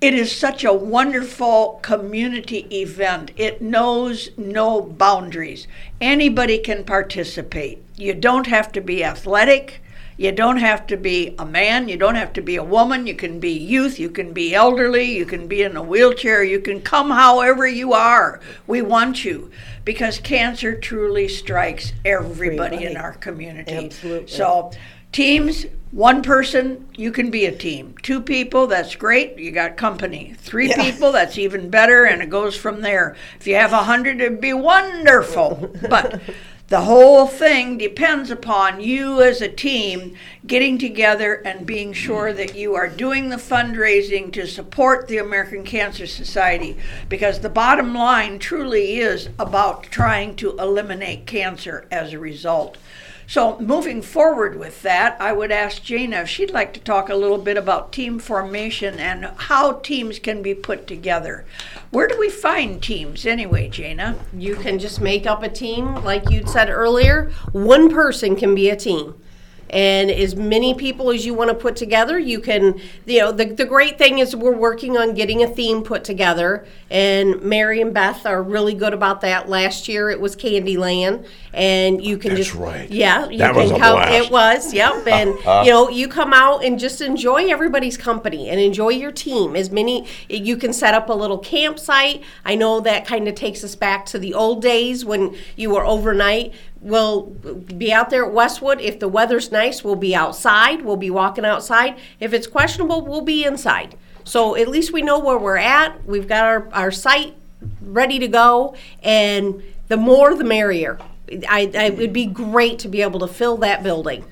it 0.00 0.14
is 0.14 0.36
such 0.36 0.64
a 0.64 0.72
wonderful 0.72 1.78
community 1.82 2.66
event. 2.70 3.30
It 3.36 3.62
knows 3.62 4.30
no 4.36 4.82
boundaries. 4.82 5.66
Anybody 6.00 6.58
can 6.58 6.84
participate. 6.84 7.82
You 7.96 8.14
don't 8.14 8.46
have 8.46 8.72
to 8.72 8.80
be 8.80 9.02
athletic. 9.02 9.80
You 10.16 10.30
don't 10.30 10.58
have 10.58 10.86
to 10.88 10.96
be 10.96 11.34
a 11.38 11.44
man, 11.44 11.88
you 11.88 11.96
don't 11.96 12.14
have 12.14 12.32
to 12.34 12.40
be 12.40 12.54
a 12.54 12.62
woman, 12.62 13.06
you 13.06 13.16
can 13.16 13.40
be 13.40 13.50
youth, 13.50 13.98
you 13.98 14.08
can 14.08 14.32
be 14.32 14.54
elderly, 14.54 15.04
you 15.04 15.26
can 15.26 15.48
be 15.48 15.62
in 15.62 15.76
a 15.76 15.82
wheelchair, 15.82 16.44
you 16.44 16.60
can 16.60 16.80
come 16.80 17.10
however 17.10 17.66
you 17.66 17.94
are. 17.94 18.40
We 18.68 18.80
want 18.80 19.24
you 19.24 19.50
because 19.84 20.20
cancer 20.20 20.78
truly 20.78 21.26
strikes 21.26 21.92
everybody, 22.04 22.84
in 22.84 22.96
our 22.96 23.14
community. 23.14 23.86
Absolutely. 23.86 24.28
So, 24.28 24.70
teams, 25.10 25.66
one 25.94 26.22
person, 26.22 26.88
you 26.96 27.12
can 27.12 27.30
be 27.30 27.46
a 27.46 27.54
team. 27.54 27.94
Two 28.02 28.20
people, 28.20 28.66
that's 28.66 28.96
great, 28.96 29.38
you 29.38 29.52
got 29.52 29.76
company. 29.76 30.34
Three 30.38 30.68
Yeah. 30.68 30.82
people, 30.82 31.12
that's 31.12 31.38
even 31.38 31.70
better, 31.70 32.04
and 32.04 32.20
it 32.20 32.28
goes 32.28 32.56
from 32.56 32.80
there. 32.80 33.14
If 33.38 33.46
you 33.46 33.54
have 33.54 33.72
a 33.72 33.84
hundred, 33.84 34.20
it'd 34.20 34.40
be 34.40 34.52
wonderful. 34.52 35.70
But 35.88 36.20
the 36.66 36.80
whole 36.80 37.28
thing 37.28 37.78
depends 37.78 38.28
upon 38.30 38.80
you 38.80 39.22
as 39.22 39.40
a 39.40 39.48
team 39.48 40.16
getting 40.44 40.78
together 40.78 41.34
and 41.44 41.64
being 41.64 41.92
sure 41.92 42.32
that 42.32 42.56
you 42.56 42.74
are 42.74 42.88
doing 42.88 43.28
the 43.28 43.36
fundraising 43.36 44.32
to 44.32 44.48
support 44.48 45.06
the 45.06 45.18
American 45.18 45.62
Cancer 45.62 46.08
Society 46.08 46.76
because 47.08 47.38
the 47.38 47.48
bottom 47.48 47.94
line 47.94 48.40
truly 48.40 48.96
is 48.98 49.28
about 49.38 49.84
trying 49.84 50.34
to 50.36 50.58
eliminate 50.58 51.26
cancer 51.26 51.86
as 51.92 52.12
a 52.12 52.18
result. 52.18 52.78
So, 53.26 53.58
moving 53.58 54.02
forward 54.02 54.58
with 54.58 54.82
that, 54.82 55.16
I 55.20 55.32
would 55.32 55.50
ask 55.50 55.82
Jana 55.82 56.22
if 56.22 56.28
she'd 56.28 56.50
like 56.50 56.74
to 56.74 56.80
talk 56.80 57.08
a 57.08 57.14
little 57.14 57.38
bit 57.38 57.56
about 57.56 57.92
team 57.92 58.18
formation 58.18 58.98
and 58.98 59.24
how 59.36 59.72
teams 59.72 60.18
can 60.18 60.42
be 60.42 60.54
put 60.54 60.86
together. 60.86 61.44
Where 61.90 62.06
do 62.06 62.18
we 62.18 62.28
find 62.28 62.82
teams 62.82 63.24
anyway, 63.24 63.68
Jana? 63.68 64.16
You 64.36 64.56
can 64.56 64.78
just 64.78 65.00
make 65.00 65.26
up 65.26 65.42
a 65.42 65.48
team, 65.48 65.94
like 66.04 66.28
you'd 66.30 66.48
said 66.48 66.68
earlier. 66.68 67.30
One 67.52 67.90
person 67.90 68.36
can 68.36 68.54
be 68.54 68.68
a 68.68 68.76
team. 68.76 69.14
And 69.74 70.08
as 70.08 70.36
many 70.36 70.72
people 70.72 71.10
as 71.10 71.26
you 71.26 71.34
want 71.34 71.50
to 71.50 71.54
put 71.54 71.74
together, 71.74 72.16
you 72.16 72.38
can, 72.38 72.80
you 73.06 73.18
know, 73.18 73.32
the, 73.32 73.46
the 73.46 73.64
great 73.64 73.98
thing 73.98 74.20
is 74.20 74.36
we're 74.36 74.56
working 74.56 74.96
on 74.96 75.14
getting 75.14 75.42
a 75.42 75.48
theme 75.48 75.82
put 75.82 76.04
together. 76.04 76.64
And 76.90 77.42
Mary 77.42 77.80
and 77.80 77.92
Beth 77.92 78.24
are 78.24 78.40
really 78.40 78.74
good 78.74 78.94
about 78.94 79.20
that. 79.22 79.48
Last 79.48 79.88
year 79.88 80.10
it 80.10 80.20
was 80.20 80.36
Candyland. 80.36 81.26
And 81.52 82.04
you 82.04 82.18
can 82.18 82.34
That's 82.34 82.46
just, 82.46 82.54
right. 82.56 82.88
yeah, 82.88 83.28
you 83.28 83.38
That 83.38 83.54
can 83.54 83.62
was 83.62 83.70
a 83.72 83.78
come. 83.78 83.96
blast. 83.96 84.12
It 84.14 84.30
was, 84.30 84.72
yep. 84.74 85.06
And, 85.14 85.30
you 85.66 85.72
know, 85.72 85.88
you 85.88 86.06
come 86.06 86.32
out 86.32 86.64
and 86.64 86.78
just 86.78 87.00
enjoy 87.00 87.50
everybody's 87.50 87.96
company 87.96 88.48
and 88.50 88.60
enjoy 88.60 88.90
your 88.90 89.10
team. 89.12 89.56
As 89.56 89.70
many, 89.70 90.06
you 90.28 90.56
can 90.56 90.72
set 90.72 90.94
up 90.94 91.08
a 91.08 91.12
little 91.14 91.38
campsite. 91.38 92.22
I 92.44 92.54
know 92.54 92.78
that 92.80 93.06
kind 93.06 93.26
of 93.26 93.34
takes 93.34 93.64
us 93.64 93.74
back 93.74 94.06
to 94.06 94.20
the 94.20 94.34
old 94.34 94.62
days 94.62 95.04
when 95.04 95.36
you 95.56 95.70
were 95.70 95.84
overnight. 95.84 96.54
We'll 96.84 97.22
be 97.22 97.90
out 97.94 98.10
there 98.10 98.26
at 98.26 98.32
Westwood. 98.34 98.78
If 98.78 99.00
the 99.00 99.08
weather's 99.08 99.50
nice, 99.50 99.82
we'll 99.82 99.96
be 99.96 100.14
outside. 100.14 100.82
We'll 100.82 100.98
be 100.98 101.08
walking 101.08 101.46
outside. 101.46 101.96
If 102.20 102.34
it's 102.34 102.46
questionable, 102.46 103.00
we'll 103.00 103.22
be 103.22 103.42
inside. 103.42 103.96
So 104.24 104.54
at 104.54 104.68
least 104.68 104.92
we 104.92 105.00
know 105.00 105.18
where 105.18 105.38
we're 105.38 105.56
at. 105.56 106.04
We've 106.04 106.28
got 106.28 106.44
our, 106.44 106.68
our 106.74 106.90
site 106.90 107.34
ready 107.80 108.18
to 108.18 108.28
go. 108.28 108.76
And 109.02 109.62
the 109.88 109.96
more, 109.96 110.34
the 110.34 110.44
merrier. 110.44 110.98
I, 111.48 111.70
I, 111.74 111.84
it 111.84 111.96
would 111.96 112.12
be 112.12 112.26
great 112.26 112.78
to 112.80 112.88
be 112.88 113.00
able 113.00 113.20
to 113.20 113.28
fill 113.28 113.56
that 113.58 113.82
building. 113.82 114.26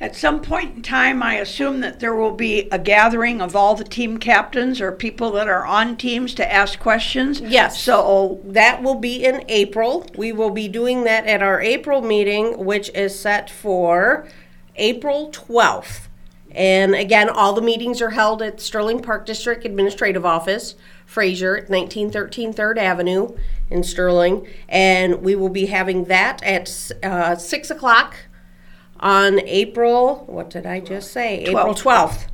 At 0.00 0.16
some 0.16 0.40
point 0.40 0.76
in 0.76 0.82
time, 0.82 1.22
I 1.22 1.34
assume 1.34 1.80
that 1.80 2.00
there 2.00 2.14
will 2.14 2.30
be 2.32 2.68
a 2.72 2.78
gathering 2.78 3.42
of 3.42 3.54
all 3.54 3.74
the 3.74 3.84
team 3.84 4.16
captains 4.16 4.80
or 4.80 4.92
people 4.92 5.30
that 5.32 5.46
are 5.46 5.66
on 5.66 5.98
teams 5.98 6.32
to 6.34 6.52
ask 6.52 6.78
questions. 6.78 7.38
Yes. 7.42 7.82
So, 7.82 8.40
That 8.44 8.82
will 8.82 8.94
be 8.94 9.22
in 9.22 9.44
April. 9.48 10.06
We 10.16 10.32
will 10.32 10.48
be 10.48 10.68
doing 10.68 11.04
that 11.04 11.26
at 11.26 11.42
our 11.42 11.60
April 11.60 12.00
meeting, 12.00 12.64
which 12.64 12.88
is 12.94 13.18
set 13.18 13.50
for 13.50 14.26
April 14.76 15.30
12th. 15.32 16.06
And 16.50 16.94
again, 16.94 17.28
all 17.28 17.52
the 17.52 17.60
meetings 17.60 18.00
are 18.00 18.10
held 18.10 18.40
at 18.40 18.58
Sterling 18.58 19.02
Park 19.02 19.26
District 19.26 19.66
Administrative 19.66 20.24
Office, 20.24 20.76
Fraser, 21.04 21.58
at 21.58 21.68
1913 21.68 22.54
3rd 22.54 22.78
Avenue 22.78 23.36
in 23.68 23.84
Sterling. 23.84 24.48
And 24.66 25.22
we 25.22 25.36
will 25.36 25.50
be 25.50 25.66
having 25.66 26.06
that 26.06 26.42
at 26.42 26.90
uh, 27.02 27.36
6 27.36 27.70
o'clock 27.70 28.16
on 29.00 29.40
April, 29.40 30.24
what 30.26 30.50
did 30.50 30.66
I 30.66 30.78
just 30.80 31.10
say? 31.10 31.40
April 31.40 31.74
12th. 31.74 32.26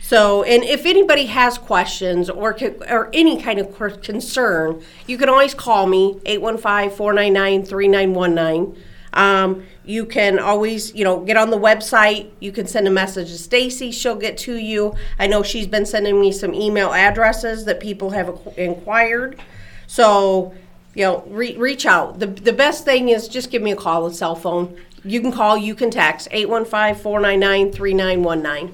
So, 0.00 0.42
and 0.42 0.64
if 0.64 0.84
anybody 0.84 1.26
has 1.26 1.56
questions 1.56 2.28
or 2.28 2.54
or 2.90 3.08
any 3.14 3.40
kind 3.40 3.58
of 3.58 3.74
concern, 4.02 4.82
you 5.06 5.16
can 5.16 5.30
always 5.30 5.54
call 5.54 5.86
me 5.86 6.20
815-499-3919. 6.26 8.76
Um, 9.14 9.64
you 9.84 10.04
can 10.04 10.38
always, 10.38 10.94
you 10.94 11.04
know, 11.04 11.20
get 11.20 11.38
on 11.38 11.50
the 11.50 11.58
website. 11.58 12.30
You 12.40 12.52
can 12.52 12.66
send 12.66 12.86
a 12.86 12.90
message 12.90 13.28
to 13.28 13.38
Stacy. 13.38 13.90
She'll 13.92 14.16
get 14.16 14.36
to 14.38 14.56
you. 14.56 14.94
I 15.18 15.26
know 15.26 15.42
she's 15.42 15.66
been 15.66 15.86
sending 15.86 16.20
me 16.20 16.32
some 16.32 16.52
email 16.52 16.92
addresses 16.92 17.64
that 17.64 17.80
people 17.80 18.10
have 18.10 18.38
inquired. 18.58 19.40
So, 19.86 20.52
you 20.94 21.04
know, 21.04 21.24
re- 21.28 21.56
reach 21.56 21.86
out. 21.86 22.18
The, 22.18 22.26
the 22.26 22.52
best 22.52 22.84
thing 22.84 23.08
is 23.08 23.26
just 23.28 23.50
give 23.50 23.62
me 23.62 23.72
a 23.72 23.76
call, 23.76 24.04
a 24.06 24.12
cell 24.12 24.34
phone. 24.34 24.76
You 25.04 25.20
can 25.20 25.32
call, 25.32 25.58
you 25.58 25.74
can 25.74 25.90
text 25.90 26.30
815-499-3919. 26.30 28.72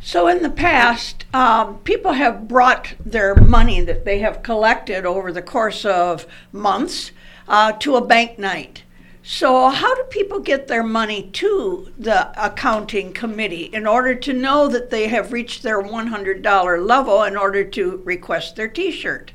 so 0.00 0.28
in 0.28 0.42
the 0.42 0.50
past, 0.50 1.24
um, 1.32 1.78
people 1.78 2.12
have 2.12 2.46
brought 2.46 2.92
their 3.04 3.34
money 3.34 3.80
that 3.80 4.04
they 4.04 4.18
have 4.18 4.42
collected 4.42 5.06
over 5.06 5.32
the 5.32 5.40
course 5.40 5.86
of 5.86 6.26
months 6.52 7.12
uh, 7.48 7.72
to 7.72 7.96
a 7.96 8.04
bank 8.04 8.38
night. 8.38 8.82
So, 9.22 9.68
how 9.68 9.94
do 9.94 10.02
people 10.04 10.40
get 10.40 10.68
their 10.68 10.82
money 10.82 11.28
to 11.34 11.92
the 11.98 12.30
accounting 12.42 13.12
committee 13.12 13.64
in 13.64 13.86
order 13.86 14.14
to 14.14 14.32
know 14.32 14.68
that 14.68 14.90
they 14.90 15.08
have 15.08 15.32
reached 15.32 15.62
their 15.62 15.82
$100 15.82 16.86
level 16.86 17.22
in 17.22 17.36
order 17.36 17.64
to 17.64 18.00
request 18.04 18.56
their 18.56 18.68
t 18.68 18.90
shirt? 18.90 19.32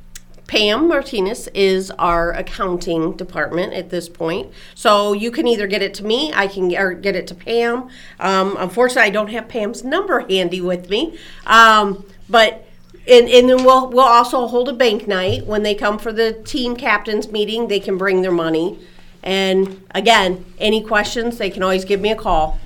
Pam 0.48 0.88
Martinez 0.88 1.48
is 1.50 1.92
our 1.92 2.32
accounting 2.32 3.14
department 3.14 3.74
at 3.74 3.90
this 3.90 4.10
point. 4.10 4.52
So 4.76 5.14
you 5.14 5.32
can 5.32 5.48
either 5.48 5.68
get 5.68 5.82
it 5.82 5.94
to 5.96 6.06
me, 6.06 6.32
I 6.34 6.48
can 6.48 6.76
or 6.76 6.94
get 6.94 7.16
it 7.16 7.28
to 7.28 7.36
Pam. 7.36 7.90
Um, 8.20 8.56
unfortunately, 8.60 9.04
I 9.04 9.10
don't 9.10 9.30
have 9.30 9.48
Pam's 9.48 9.84
number 9.84 10.20
handy 10.20 10.62
with 10.62 10.90
me. 10.90 11.18
Um, 11.46 12.06
but 12.30 12.68
and, 13.08 13.28
and 13.28 13.50
then 13.50 13.64
we'll 13.64 13.90
we'll 13.90 14.02
also 14.02 14.48
hold 14.48 14.70
a 14.70 14.74
bank 14.74 15.08
night 15.08 15.46
when 15.46 15.64
they 15.64 15.76
come 15.76 15.98
for 15.98 16.14
the 16.14 16.34
team 16.34 16.76
captains 16.76 17.32
meeting. 17.32 17.68
They 17.68 17.80
can 17.80 17.98
bring 17.98 18.22
their 18.22 18.32
money. 18.32 18.80
And 19.24 19.82
again, 19.92 20.46
any 20.60 20.84
questions, 20.84 21.38
they 21.38 21.50
can 21.50 21.64
always 21.64 21.86
give 21.86 22.02
me 22.02 22.12
a 22.12 22.16
call. 22.16 22.60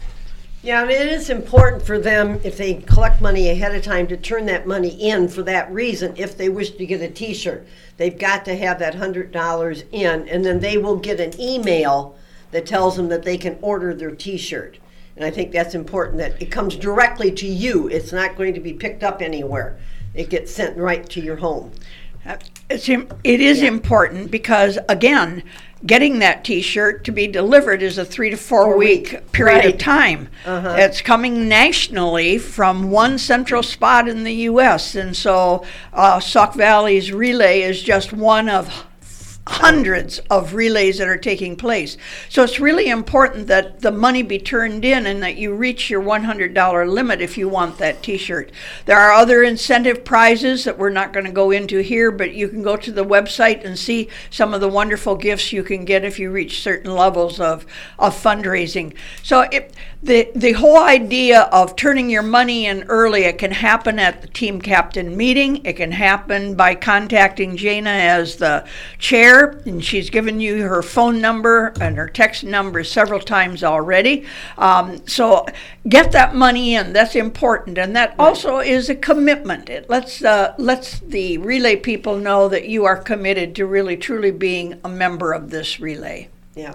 Yeah, 0.68 0.82
and 0.82 0.92
it 0.92 1.08
is 1.08 1.30
important 1.30 1.82
for 1.82 1.98
them, 1.98 2.42
if 2.44 2.58
they 2.58 2.74
collect 2.74 3.22
money 3.22 3.50
ahead 3.50 3.74
of 3.74 3.84
time, 3.84 4.06
to 4.08 4.18
turn 4.18 4.48
that 4.48 4.68
money 4.68 4.90
in 4.90 5.30
for 5.30 5.42
that 5.44 5.72
reason. 5.72 6.14
If 6.18 6.38
they 6.38 6.50
wish 6.50 6.72
to 6.72 6.86
get 6.86 7.00
a 7.00 7.10
T-shirt, 7.10 7.66
they've 7.96 8.20
got 8.20 8.44
to 8.44 8.58
have 8.58 8.78
that 8.80 8.96
hundred 8.96 9.32
dollars 9.32 9.86
in, 9.94 10.28
and 10.28 10.44
then 10.44 10.60
they 10.60 10.78
will 10.78 10.98
get 10.98 11.22
an 11.22 11.40
email 11.40 12.18
that 12.52 12.66
tells 12.66 12.98
them 12.98 13.08
that 13.08 13.24
they 13.24 13.38
can 13.38 13.58
order 13.62 13.94
their 13.94 14.12
T-shirt. 14.12 14.78
And 15.16 15.24
I 15.24 15.32
think 15.32 15.54
that's 15.54 15.74
important 15.74 16.18
that 16.18 16.42
it 16.42 16.52
comes 16.52 16.76
directly 16.76 17.32
to 17.32 17.48
you. 17.48 17.88
It's 17.88 18.12
not 18.12 18.36
going 18.36 18.54
to 18.54 18.60
be 18.60 18.74
picked 18.74 19.04
up 19.04 19.22
anywhere. 19.22 19.80
It 20.14 20.30
gets 20.30 20.54
sent 20.54 20.76
right 20.76 21.10
to 21.12 21.22
your 21.22 21.38
home. 21.38 21.72
Uh, 22.26 22.36
It's, 22.70 22.90
it 22.90 23.08
is 23.24 23.62
important 23.64 24.32
because, 24.32 24.78
again, 24.90 25.44
getting 25.86 26.20
that 26.20 26.44
T-shirt 26.44 27.04
to 27.06 27.12
be 27.12 27.28
delivered 27.28 27.82
is 27.84 27.98
a 27.98 28.06
three 28.06 28.30
to 28.30 28.38
four 28.38 28.78
week 28.78 29.12
week. 29.12 29.32
period 29.32 29.60
of 29.66 29.72
Right. 29.74 29.80
time. 29.80 30.30
It's 30.46 31.02
coming 31.02 31.48
nationally 31.48 32.38
from 32.38 32.90
one 32.90 33.18
central 33.18 33.62
spot 33.64 34.08
in 34.08 34.24
the 34.24 34.34
U.S., 34.34 34.96
and 34.96 35.16
so 35.16 35.64
uh, 35.94 36.20
Sauk 36.20 36.56
Valley's 36.56 37.12
relay 37.12 37.62
is 37.62 37.84
just 37.84 38.12
one 38.14 38.50
of 38.50 38.86
hundreds 39.48 40.20
of 40.30 40.54
relays 40.54 40.98
that 40.98 41.08
are 41.08 41.18
taking 41.18 41.56
place. 41.56 41.98
So 42.30 42.44
it's 42.44 42.60
really 42.60 42.90
important 42.90 43.48
that 43.48 43.80
the 43.80 43.92
money 43.92 44.22
be 44.22 44.40
turned 44.40 44.84
in 44.84 45.06
and 45.06 45.24
that 45.24 45.38
you 45.38 45.54
reach 45.54 45.90
your 45.90 46.02
$100 46.02 46.90
limit 46.90 47.22
if 47.22 47.38
you 47.38 47.48
want 47.48 47.78
that 47.78 48.04
t-shirt. 48.04 48.52
There 48.86 49.00
are 49.00 49.14
other 49.14 49.44
incentive 49.44 50.04
prizes 50.04 50.66
that 50.66 50.78
we're 50.78 50.90
not 50.90 51.14
going 51.14 51.26
to 51.26 51.32
go 51.32 51.52
into 51.52 51.80
here, 51.80 52.12
but 52.12 52.34
you 52.34 52.50
can 52.50 52.62
go 52.62 52.76
to 52.76 52.92
the 52.92 53.06
website 53.06 53.64
and 53.64 53.80
see 53.80 54.10
some 54.30 54.54
of 54.54 54.62
the 54.62 54.68
wonderful 54.68 55.16
gifts 55.16 55.54
you 55.54 55.64
can 55.64 55.86
get 55.86 56.04
if 56.04 56.20
you 56.20 56.30
reach 56.30 56.62
certain 56.62 56.94
levels 56.94 57.40
of, 57.40 57.66
of 57.98 58.14
fundraising. 58.14 58.94
So 59.24 59.42
it, 59.42 59.74
the, 60.04 60.30
the 60.36 60.52
whole 60.54 60.78
idea 60.78 61.44
of 61.52 61.76
turning 61.76 62.10
your 62.10 62.24
money 62.24 62.66
in 62.66 62.84
early, 62.84 63.24
it 63.24 63.38
can 63.38 63.52
happen 63.52 63.98
at 63.98 64.22
the 64.22 64.28
team 64.28 64.62
captain 64.62 65.16
meeting. 65.16 65.66
It 65.66 65.78
can 65.78 65.92
happen 65.92 66.56
by 66.56 66.76
contacting 66.76 67.56
Jana 67.58 67.90
as 67.90 68.36
the 68.36 68.68
chair, 69.00 69.37
and 69.46 69.84
she's 69.84 70.10
given 70.10 70.40
you 70.40 70.64
her 70.64 70.82
phone 70.82 71.22
number 71.22 71.74
and 71.80 71.98
her 71.98 72.08
text 72.08 72.44
number 72.44 72.84
several 72.84 73.20
times 73.20 73.64
already. 73.64 74.26
Um, 74.58 75.06
so 75.08 75.46
get 75.88 76.12
that 76.12 76.36
money 76.36 76.76
in. 76.76 76.94
That's 76.94 77.16
important, 77.16 77.78
and 77.78 77.96
that 77.96 78.16
also 78.20 78.60
is 78.60 78.90
a 78.90 78.96
commitment. 78.96 79.70
It 79.70 79.90
lets 79.90 80.24
uh, 80.24 80.54
lets 80.58 81.00
the 81.00 81.38
relay 81.38 81.76
people 81.76 82.18
know 82.18 82.50
that 82.50 82.68
you 82.68 82.86
are 82.86 82.98
committed 82.98 83.56
to 83.56 83.66
really 83.66 83.98
truly 83.98 84.32
being 84.32 84.80
a 84.84 84.90
member 84.90 85.34
of 85.34 85.50
this 85.50 85.80
relay. 85.80 86.30
Yeah. 86.56 86.74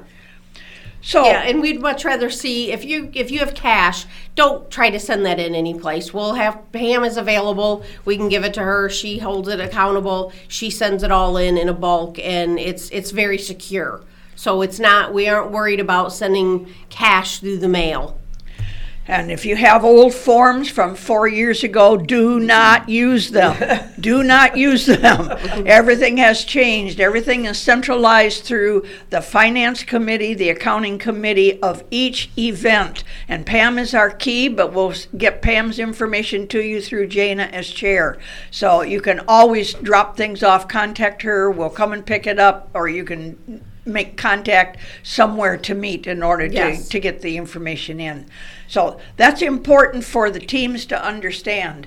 So 1.03 1.25
Yeah, 1.25 1.43
and 1.43 1.61
we'd 1.61 1.81
much 1.81 2.05
rather 2.05 2.31
see 2.31 2.71
if 2.71 2.85
you 2.85 3.11
if 3.13 3.31
you 3.31 3.41
have 3.41 3.55
cash, 3.55 4.07
don't 4.37 4.71
try 4.71 4.89
to 4.89 5.01
send 5.01 5.27
that 5.27 5.41
in 5.41 5.55
any 5.55 5.79
place. 5.79 6.15
We'll 6.15 6.35
have 6.35 6.71
Pam 6.73 7.05
is 7.05 7.17
available. 7.17 7.85
We 8.05 8.17
can 8.17 8.29
give 8.29 8.45
it 8.45 8.55
to 8.55 8.63
her. 8.63 8.89
She 8.89 9.19
holds 9.19 9.49
it 9.49 9.61
accountable. 9.61 10.33
She 10.47 10.71
sends 10.71 11.03
it 11.03 11.11
all 11.11 11.37
in 11.37 11.59
in 11.59 11.69
a 11.69 11.75
bulk, 11.75 12.19
and 12.21 12.59
it's 12.59 12.89
it's 12.91 13.11
very 13.11 13.37
secure. 13.37 14.03
So 14.37 14.63
it's 14.63 14.79
not 14.79 15.13
we 15.13 15.29
aren't 15.29 15.51
worried 15.51 15.81
about 15.81 16.13
sending 16.13 16.73
cash 16.89 17.41
through 17.41 17.59
the 17.59 17.69
mail. 17.69 18.19
And 19.09 19.33
if 19.33 19.45
you 19.45 19.57
have 19.57 19.85
old 19.85 20.15
forms 20.15 20.71
from 20.71 20.95
four 20.95 21.27
years 21.27 21.65
ago, 21.65 21.97
do 21.97 22.39
not 22.39 22.89
use 22.89 23.33
them. 23.33 23.91
do 24.01 24.23
not 24.23 24.57
use 24.57 24.87
them. 24.87 25.37
Everything 25.67 26.19
has 26.19 26.45
changed. 26.45 27.01
Everything 27.01 27.47
is 27.47 27.59
centralized 27.59 28.45
through 28.45 28.87
the 29.11 29.21
finance 29.21 29.83
committee, 29.83 30.35
the 30.35 30.51
accounting 30.51 30.99
committee 30.99 31.61
of 31.63 31.83
each 31.91 32.31
event. 32.39 33.03
And 33.27 33.45
Pam 33.45 33.77
is 33.77 33.93
our 33.93 34.11
key, 34.11 34.47
but 34.47 34.73
we'll 34.73 34.95
get 35.17 35.43
Pam's 35.43 35.81
information 35.81 36.47
to 36.49 36.61
you 36.63 36.81
through 36.81 37.09
Jana 37.09 37.45
as 37.45 37.69
chair. 37.69 38.19
So 38.53 38.83
you 38.83 39.01
can 39.01 39.21
always 39.27 39.75
drop 39.75 40.17
things 40.17 40.45
off, 40.45 40.69
contact 40.69 41.23
her, 41.23 41.51
we'll 41.51 41.71
come 41.71 41.93
and 41.93 42.07
pick 42.07 42.29
it 42.29 42.39
up, 42.39 42.71
or 42.73 42.89
you 42.89 43.05
can 43.05 43.65
make 43.85 44.17
contact 44.17 44.79
somewhere 45.03 45.57
to 45.57 45.75
meet 45.75 46.07
in 46.07 46.23
order 46.23 46.49
to, 46.49 46.55
Yes. 46.55 46.89
to 46.89 47.01
get 47.01 47.21
the 47.23 47.37
information 47.37 48.01
in. 48.01 48.27
So 48.69 48.99
that's 49.17 49.43
important 49.43 50.05
for 50.05 50.31
the 50.31 50.41
teams 50.41 50.87
to 50.87 51.05
understand. 51.05 51.87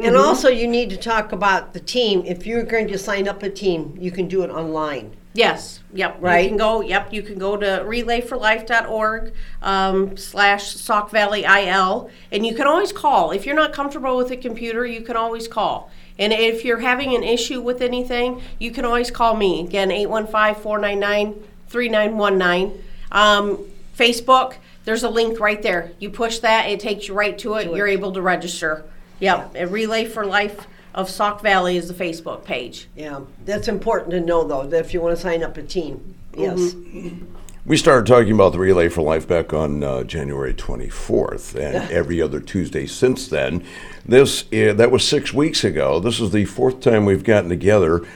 And 0.00 0.16
also, 0.16 0.48
you 0.48 0.66
need 0.66 0.90
to 0.90 0.96
talk 0.96 1.30
about 1.30 1.72
the 1.72 1.78
team. 1.78 2.24
If 2.26 2.46
you're 2.46 2.64
going 2.64 2.88
to 2.88 2.98
sign 2.98 3.28
up 3.28 3.44
a 3.44 3.50
team, 3.50 3.96
you 4.00 4.10
can 4.10 4.26
do 4.26 4.42
it 4.42 4.50
online. 4.50 5.12
Yes, 5.34 5.80
yep. 5.92 6.16
Right. 6.20 6.42
You 6.44 6.48
can 6.50 6.58
go, 6.58 6.80
yep, 6.80 7.12
you 7.12 7.22
can 7.22 7.38
go 7.38 7.56
to 7.56 7.66
relayforlife.org 7.66 9.32
um, 9.62 10.16
slash 10.16 10.74
Sauk 10.74 11.10
Valley 11.10 11.44
IL, 11.44 12.10
and 12.30 12.46
you 12.46 12.54
can 12.54 12.66
always 12.66 12.92
call. 12.92 13.32
If 13.32 13.44
you're 13.46 13.56
not 13.56 13.72
comfortable 13.72 14.16
with 14.16 14.30
a 14.30 14.36
computer, 14.36 14.86
you 14.86 15.00
can 15.00 15.16
always 15.16 15.48
call. 15.48 15.90
And 16.18 16.32
if 16.32 16.64
you're 16.64 16.78
having 16.78 17.14
an 17.14 17.22
issue 17.22 17.60
with 17.60 17.82
anything, 17.82 18.40
you 18.58 18.70
can 18.70 18.84
always 18.84 19.10
call 19.10 19.36
me. 19.36 19.60
Again, 19.60 19.90
815-499-3919. 19.90 22.80
Um, 23.10 23.58
Facebook, 23.96 24.54
there's 24.84 25.02
a 25.02 25.08
link 25.08 25.40
right 25.40 25.62
there. 25.62 25.92
You 25.98 26.10
push 26.10 26.38
that, 26.40 26.68
it 26.68 26.80
takes 26.80 27.08
you 27.08 27.14
right 27.14 27.38
to 27.38 27.54
it. 27.54 27.74
You're 27.74 27.88
able 27.88 28.12
to 28.12 28.22
register. 28.22 28.84
Yep, 29.20 29.52
and 29.54 29.72
Relay 29.72 30.04
for 30.04 30.26
Life 30.26 30.66
of 30.94 31.10
Sauk 31.10 31.40
Valley 31.40 31.76
is 31.76 31.88
the 31.88 31.94
Facebook 31.94 32.44
page. 32.44 32.88
Yeah, 32.94 33.20
that's 33.44 33.68
important 33.68 34.12
to 34.12 34.20
know, 34.20 34.44
though, 34.44 34.66
that 34.66 34.84
if 34.84 34.94
you 34.94 35.00
want 35.00 35.16
to 35.16 35.22
sign 35.22 35.42
up 35.42 35.56
a 35.56 35.62
team. 35.62 36.14
Yes. 36.36 36.74
We 37.66 37.78
started 37.78 38.06
talking 38.06 38.32
about 38.32 38.52
the 38.52 38.58
Relay 38.58 38.90
for 38.90 39.00
Life 39.00 39.26
back 39.26 39.54
on 39.54 39.82
uh, 39.82 40.04
January 40.04 40.52
24th, 40.52 41.54
and 41.54 41.90
every 41.90 42.20
other 42.20 42.38
Tuesday 42.38 42.84
since 42.84 43.26
then. 43.26 43.64
This 44.04 44.42
uh, 44.52 44.74
that 44.74 44.90
was 44.90 45.02
six 45.02 45.32
weeks 45.32 45.64
ago. 45.64 45.98
This 45.98 46.20
is 46.20 46.30
the 46.30 46.44
fourth 46.44 46.80
time 46.80 47.06
we've 47.06 47.24
gotten 47.24 47.48
together, 47.48 48.06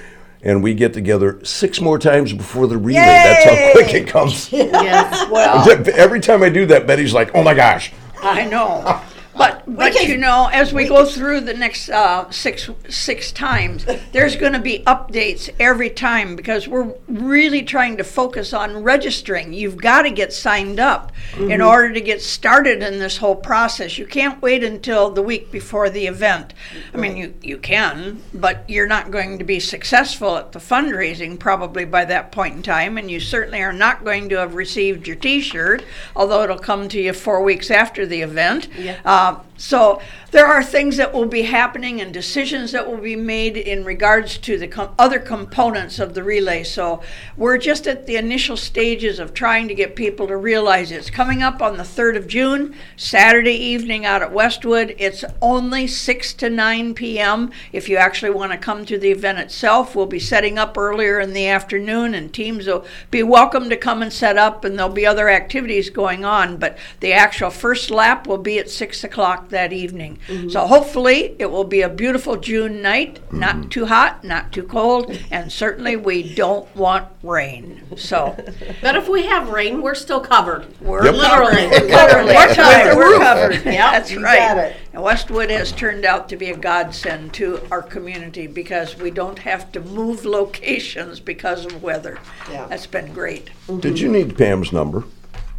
and 0.43 0.63
we 0.63 0.75
get 0.75 0.93
together 0.93 1.43
six 1.47 1.81
more 1.81 1.99
times 1.99 2.35
before 2.35 2.67
the 2.67 2.77
relay. 2.77 3.01
That's 3.01 3.45
how 3.47 3.73
quick 3.73 3.95
it 3.95 4.07
comes. 4.07 4.53
Yes. 4.53 5.31
Well, 5.31 5.67
every 5.95 6.21
time 6.21 6.43
I 6.43 6.51
do 6.51 6.67
that, 6.67 6.87
Betty's 6.87 7.15
like, 7.15 7.35
"Oh 7.35 7.43
my 7.43 7.55
gosh!" 7.55 7.91
I 8.23 8.45
know. 8.45 9.01
But, 9.39 9.63
but 9.67 9.93
can- 9.95 10.11
you 10.11 10.17
know, 10.19 10.51
as 10.53 10.73
we 10.73 10.87
go 10.87 11.07
through 11.07 11.43
the 11.43 11.55
next 11.55 11.89
uh, 11.89 12.31
six 12.31 12.69
six 12.89 13.33
times, 13.33 13.87
there's 14.13 14.37
going 14.37 14.53
to 14.53 14.59
be 14.59 14.81
updates 14.81 15.49
every 15.61 15.91
time 15.91 16.35
because 16.37 16.67
we're 16.67 16.93
really 17.07 17.63
trying 17.63 17.97
to 17.99 18.05
focus 18.05 18.53
on 18.53 18.83
registering. 18.83 19.53
You've 19.53 19.77
got 19.77 20.03
to 20.03 20.11
get 20.11 20.33
signed 20.33 20.81
up 20.81 21.13
in 21.39 21.61
order 21.61 21.93
to 21.93 22.01
get 22.01 22.21
started 22.21 22.83
in 22.83 22.99
this 22.99 23.19
whole 23.19 23.37
process. 23.37 23.97
You 23.99 24.07
can't 24.07 24.43
wait 24.43 24.65
until 24.65 25.11
the 25.11 25.23
week 25.23 25.51
before 25.53 25.89
the 25.89 26.07
event. 26.07 26.53
I 26.93 26.97
mean, 26.97 27.17
you, 27.17 27.35
you 27.43 27.59
can, 27.59 28.23
but 28.35 28.69
you're 28.69 28.87
not 28.89 29.11
going 29.11 29.39
to 29.39 29.45
be 29.45 29.61
successful 29.61 30.37
at 30.37 30.53
the 30.53 30.59
fundraising 30.59 31.39
probably 31.39 31.85
by 31.85 32.05
that 32.07 32.33
point 32.33 32.57
in 32.57 32.63
time, 32.63 32.99
and 32.99 33.11
you 33.11 33.21
certainly 33.21 33.63
are 33.63 33.73
not 33.73 34.05
going 34.05 34.29
to 34.31 34.37
have 34.39 34.55
received 34.55 35.07
your 35.07 35.17
T-shirt, 35.17 35.85
although 36.17 36.43
it'll 36.43 36.59
come 36.59 36.89
to 36.89 37.01
you 37.01 37.13
four 37.13 37.43
weeks 37.43 37.71
after 37.71 38.05
the 38.07 38.23
event. 38.23 38.69
Yeah. 38.77 38.99
Uh, 39.05 39.28
so 39.57 40.01
there 40.31 40.47
are 40.47 40.63
things 40.63 40.99
that 40.99 41.15
will 41.15 41.25
be 41.25 41.43
happening 41.43 42.03
and 42.03 42.13
decisions 42.13 42.73
that 42.73 42.87
will 42.87 42.99
be 42.99 43.17
made 43.17 43.57
in 43.57 43.83
regards 43.83 44.37
to 44.37 44.59
the 44.59 44.69
com- 44.69 44.95
other 44.99 45.19
components 45.19 45.99
of 45.99 46.13
the 46.13 46.23
relay. 46.23 46.63
So 46.63 47.01
we're 47.39 47.57
just 47.57 47.87
at 47.87 48.07
the 48.07 48.17
initial 48.17 48.57
stages 48.57 49.19
of 49.19 49.33
trying 49.33 49.69
to 49.69 49.75
get 49.75 49.97
people 49.97 50.27
to 50.27 50.37
realize 50.37 50.93
it's 50.93 51.09
coming 51.09 51.43
up 51.43 51.63
on 51.63 51.79
the 51.79 51.83
3rd 51.83 52.19
of 52.19 52.27
June, 52.27 52.75
Saturday 52.95 53.55
evening 53.55 54.05
out 54.05 54.21
at 54.21 54.31
Westwood. 54.31 54.95
It's 54.99 55.25
only 55.41 55.87
6 55.87 56.35
to 56.35 56.51
9 56.51 56.93
p.m. 56.93 57.51
If 57.73 57.89
you 57.89 57.97
actually 57.97 58.33
want 58.33 58.53
to 58.53 58.59
come 58.59 58.85
to 58.85 58.99
the 58.99 59.11
event 59.11 59.39
itself, 59.39 59.97
we'll 59.97 60.07
be 60.07 60.19
setting 60.19 60.59
up 60.59 60.77
earlier 60.77 61.21
in 61.21 61.33
the 61.33 61.49
afternoon 61.49 62.15
and 62.15 62.35
teams 62.35 62.67
will 62.67 62.85
be 63.11 63.23
welcome 63.23 63.71
to 63.71 63.77
come 63.79 64.03
and 64.03 64.13
set 64.13 64.37
up 64.37 64.63
and 64.63 64.79
there'll 64.79 64.93
be 64.93 65.07
other 65.07 65.31
activities 65.31 65.89
going 65.89 66.27
on. 66.27 66.59
But 66.59 66.77
the 67.01 67.15
actual 67.15 67.49
first 67.49 67.91
lap 67.91 68.27
will 68.27 68.37
be 68.37 68.59
at 68.59 68.69
6 68.69 69.03
o'clock 69.05 69.49
that 69.49 69.73
evening. 69.73 70.18
Mm-hmm. 70.27 70.49
So 70.49 70.67
hopefully 70.67 71.37
it 71.39 71.51
will 71.51 71.65
be 71.65 71.83
a 71.83 71.89
beautiful 71.89 72.37
June 72.37 72.83
night, 72.83 73.21
not 73.33 73.57
mm-hmm. 73.57 73.69
too 73.69 73.87
hot, 73.87 74.25
not 74.25 74.53
too 74.53 74.65
cold, 74.65 75.19
and 75.31 75.51
certainly 75.53 75.97
we 75.97 76.35
don't 76.35 76.75
want 76.77 77.09
rain. 77.23 77.85
So 77.97 78.37
But 78.83 78.97
if 78.97 79.09
we 79.09 79.25
have 79.25 79.49
rain, 79.51 79.83
we're 79.83 79.95
still 79.95 80.21
covered. 80.21 80.67
we're 80.81 81.05
Yep. 81.05 81.15
Literally. 81.15 81.69
Literally, 81.89 82.35
We're 82.35 82.55
covered. 82.55 82.97
we're 82.97 83.19
covered. 83.19 83.55
Yep. 83.65 83.65
That's 83.65 84.11
You 84.11 84.23
right. 84.23 84.39
got 84.39 84.59
it. 84.59 84.77
And 84.93 85.03
Westwood 85.03 85.51
has 85.51 85.73
turned 85.73 86.05
out 86.05 86.29
to 86.31 86.37
be 86.37 86.51
a 86.51 86.57
godsend 86.57 87.33
to 87.35 87.61
our 87.71 87.83
community 87.83 88.47
because 88.47 88.97
we 88.97 89.11
don't 89.11 89.39
have 89.41 89.73
to 89.73 89.81
move 89.81 90.25
locations 90.25 91.21
because 91.21 91.67
of 91.67 91.83
weather. 91.83 92.19
Yeah. 92.51 92.67
That's 92.67 92.87
been 92.87 93.13
great. 93.13 93.51
Did 93.67 93.81
mm-hmm. 93.81 93.97
you 93.97 94.09
need 94.09 94.39
Pam's 94.39 94.73
number? 94.73 95.05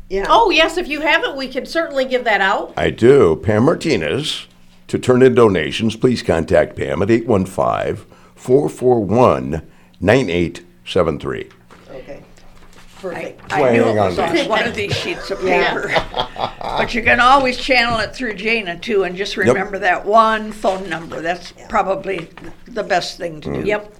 Yeah. 0.09 0.25
Oh, 0.27 0.49
yes, 0.49 0.77
if 0.77 0.87
you 0.87 1.01
haven't, 1.01 1.37
we 1.37 1.47
can 1.47 1.65
certainly 1.65 2.03
give 2.05 2.23
that 2.23 2.41
out. 2.41 2.73
I 2.75 2.89
do. 2.89 3.35
Pam 3.35 3.65
Martinez. 3.65 4.47
To 4.87 4.97
turn 4.97 5.21
in 5.21 5.35
donations, 5.35 5.95
please 5.95 6.23
contact 6.23 6.75
Pam 6.75 7.03
at 7.03 7.11
815 7.11 8.03
441 8.35 9.61
9873. 10.01 11.49
Okay. 11.91 12.23
I, 12.23 13.01
Perfect. 13.01 13.53
I 13.53 13.61
Why, 13.61 13.71
knew 13.71 13.83
hang 13.83 13.95
it 13.95 13.99
on 13.99 14.05
was 14.07 14.17
a 14.17 14.25
on 14.25 14.33
minute. 14.33 14.49
one 14.49 14.67
of 14.67 14.73
these 14.75 14.95
sheets 14.97 15.29
of 15.31 15.39
paper. 15.41 15.93
But 16.59 16.93
you 16.93 17.03
can 17.03 17.19
always 17.19 17.57
channel 17.57 17.99
it 17.99 18.15
through 18.15 18.35
Jana 18.35 18.79
too, 18.79 19.03
and 19.03 19.15
just 19.15 19.35
remember 19.35 19.77
that 19.79 20.05
one 20.05 20.51
phone 20.53 20.89
number. 20.89 21.21
That's 21.21 21.53
probably 21.67 22.29
the 22.65 22.83
best 22.83 23.17
thing 23.17 23.41
to 23.41 23.53
do. 23.53 23.61
Mm. 23.61 23.65
Yep. 23.65 23.95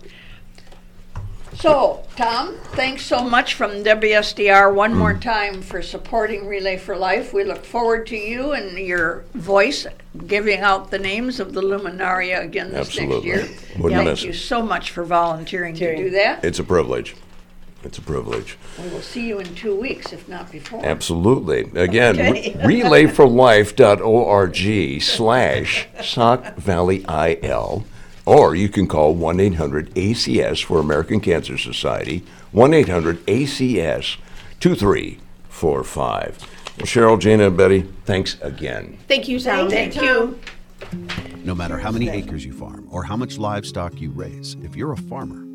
So, 1.60 2.00
Tom, 2.16 2.56
thanks 2.72 3.06
so 3.06 3.20
much 3.22 3.54
from 3.56 3.84
WSDR 3.84 4.72
one 4.74 4.94
more 4.94 5.14
Mm. 5.14 5.22
time 5.22 5.62
for 5.62 5.82
supporting 5.82 6.48
Relay 6.48 6.78
for 6.78 6.96
Life. 6.96 7.34
We 7.34 7.44
look 7.44 7.66
forward 7.66 8.08
to 8.08 8.16
you 8.16 8.54
and 8.54 8.78
your 8.80 9.26
voice 9.34 9.86
giving 10.26 10.62
out 10.62 10.90
the 10.90 11.00
names 11.00 11.38
of 11.42 11.52
the 11.54 11.62
luminaria 11.62 12.42
again 12.42 12.68
this 12.72 12.88
next 12.88 12.98
Absolutely. 13.00 13.28
year. 13.28 13.46
Wouldn't 13.78 14.00
Thank 14.00 14.10
miss 14.10 14.24
you 14.24 14.30
it. 14.30 14.36
so 14.36 14.62
much 14.62 14.92
for 14.92 15.04
volunteering 15.04 15.74
to 15.76 15.80
Volunteering. 15.82 16.12
do 16.12 16.18
that. 16.18 16.46
It's 16.46 16.60
a 16.60 16.64
privilege. 16.64 17.16
It's 17.84 17.98
a 17.98 18.02
privilege. 18.02 18.58
We 18.82 18.88
will 18.90 19.02
see 19.02 19.28
you 19.28 19.40
in 19.40 19.54
two 19.56 19.76
weeks, 19.76 20.14
if 20.14 20.30
not 20.30 20.50
before. 20.54 20.86
Absolutely. 20.86 21.70
Again, 21.76 22.18
Okay. 22.20 22.56
re- 22.64 22.82
relayforlife.org 22.84 25.02
slash 25.02 25.88
Sauk 26.02 26.56
Valley 26.58 27.04
IL, 27.10 27.84
or 28.30 28.54
you 28.54 28.70
can 28.70 28.88
call 28.88 29.16
1 29.16 29.40
800 29.40 29.90
ACS 29.96 30.64
for 30.64 30.80
American 30.80 31.20
Cancer 31.20 31.58
Society, 31.58 32.24
1 32.52 32.76
800 32.76 33.26
ACS 33.26 34.18
2345. 34.60 36.38
Well, 36.78 36.86
Cheryl, 36.86 37.20
Jana, 37.20 37.48
and 37.48 37.58
Betty, 37.58 37.82
thanks 38.06 38.40
again. 38.42 39.00
Thank 39.08 39.28
you, 39.28 39.40
Tom. 39.40 39.68
Thank 39.68 40.00
you. 40.00 40.40
No 41.44 41.56
matter 41.56 41.80
how 41.80 41.90
many 41.92 42.08
acres 42.08 42.46
you 42.46 42.54
farm 42.54 42.88
or 42.92 43.04
how 43.04 43.18
much 43.18 43.40
livestock 43.40 44.00
you 44.00 44.12
raise, 44.12 44.56
if 44.64 44.76
you're 44.76 44.92
a 44.92 44.98
farmer, 44.98 45.48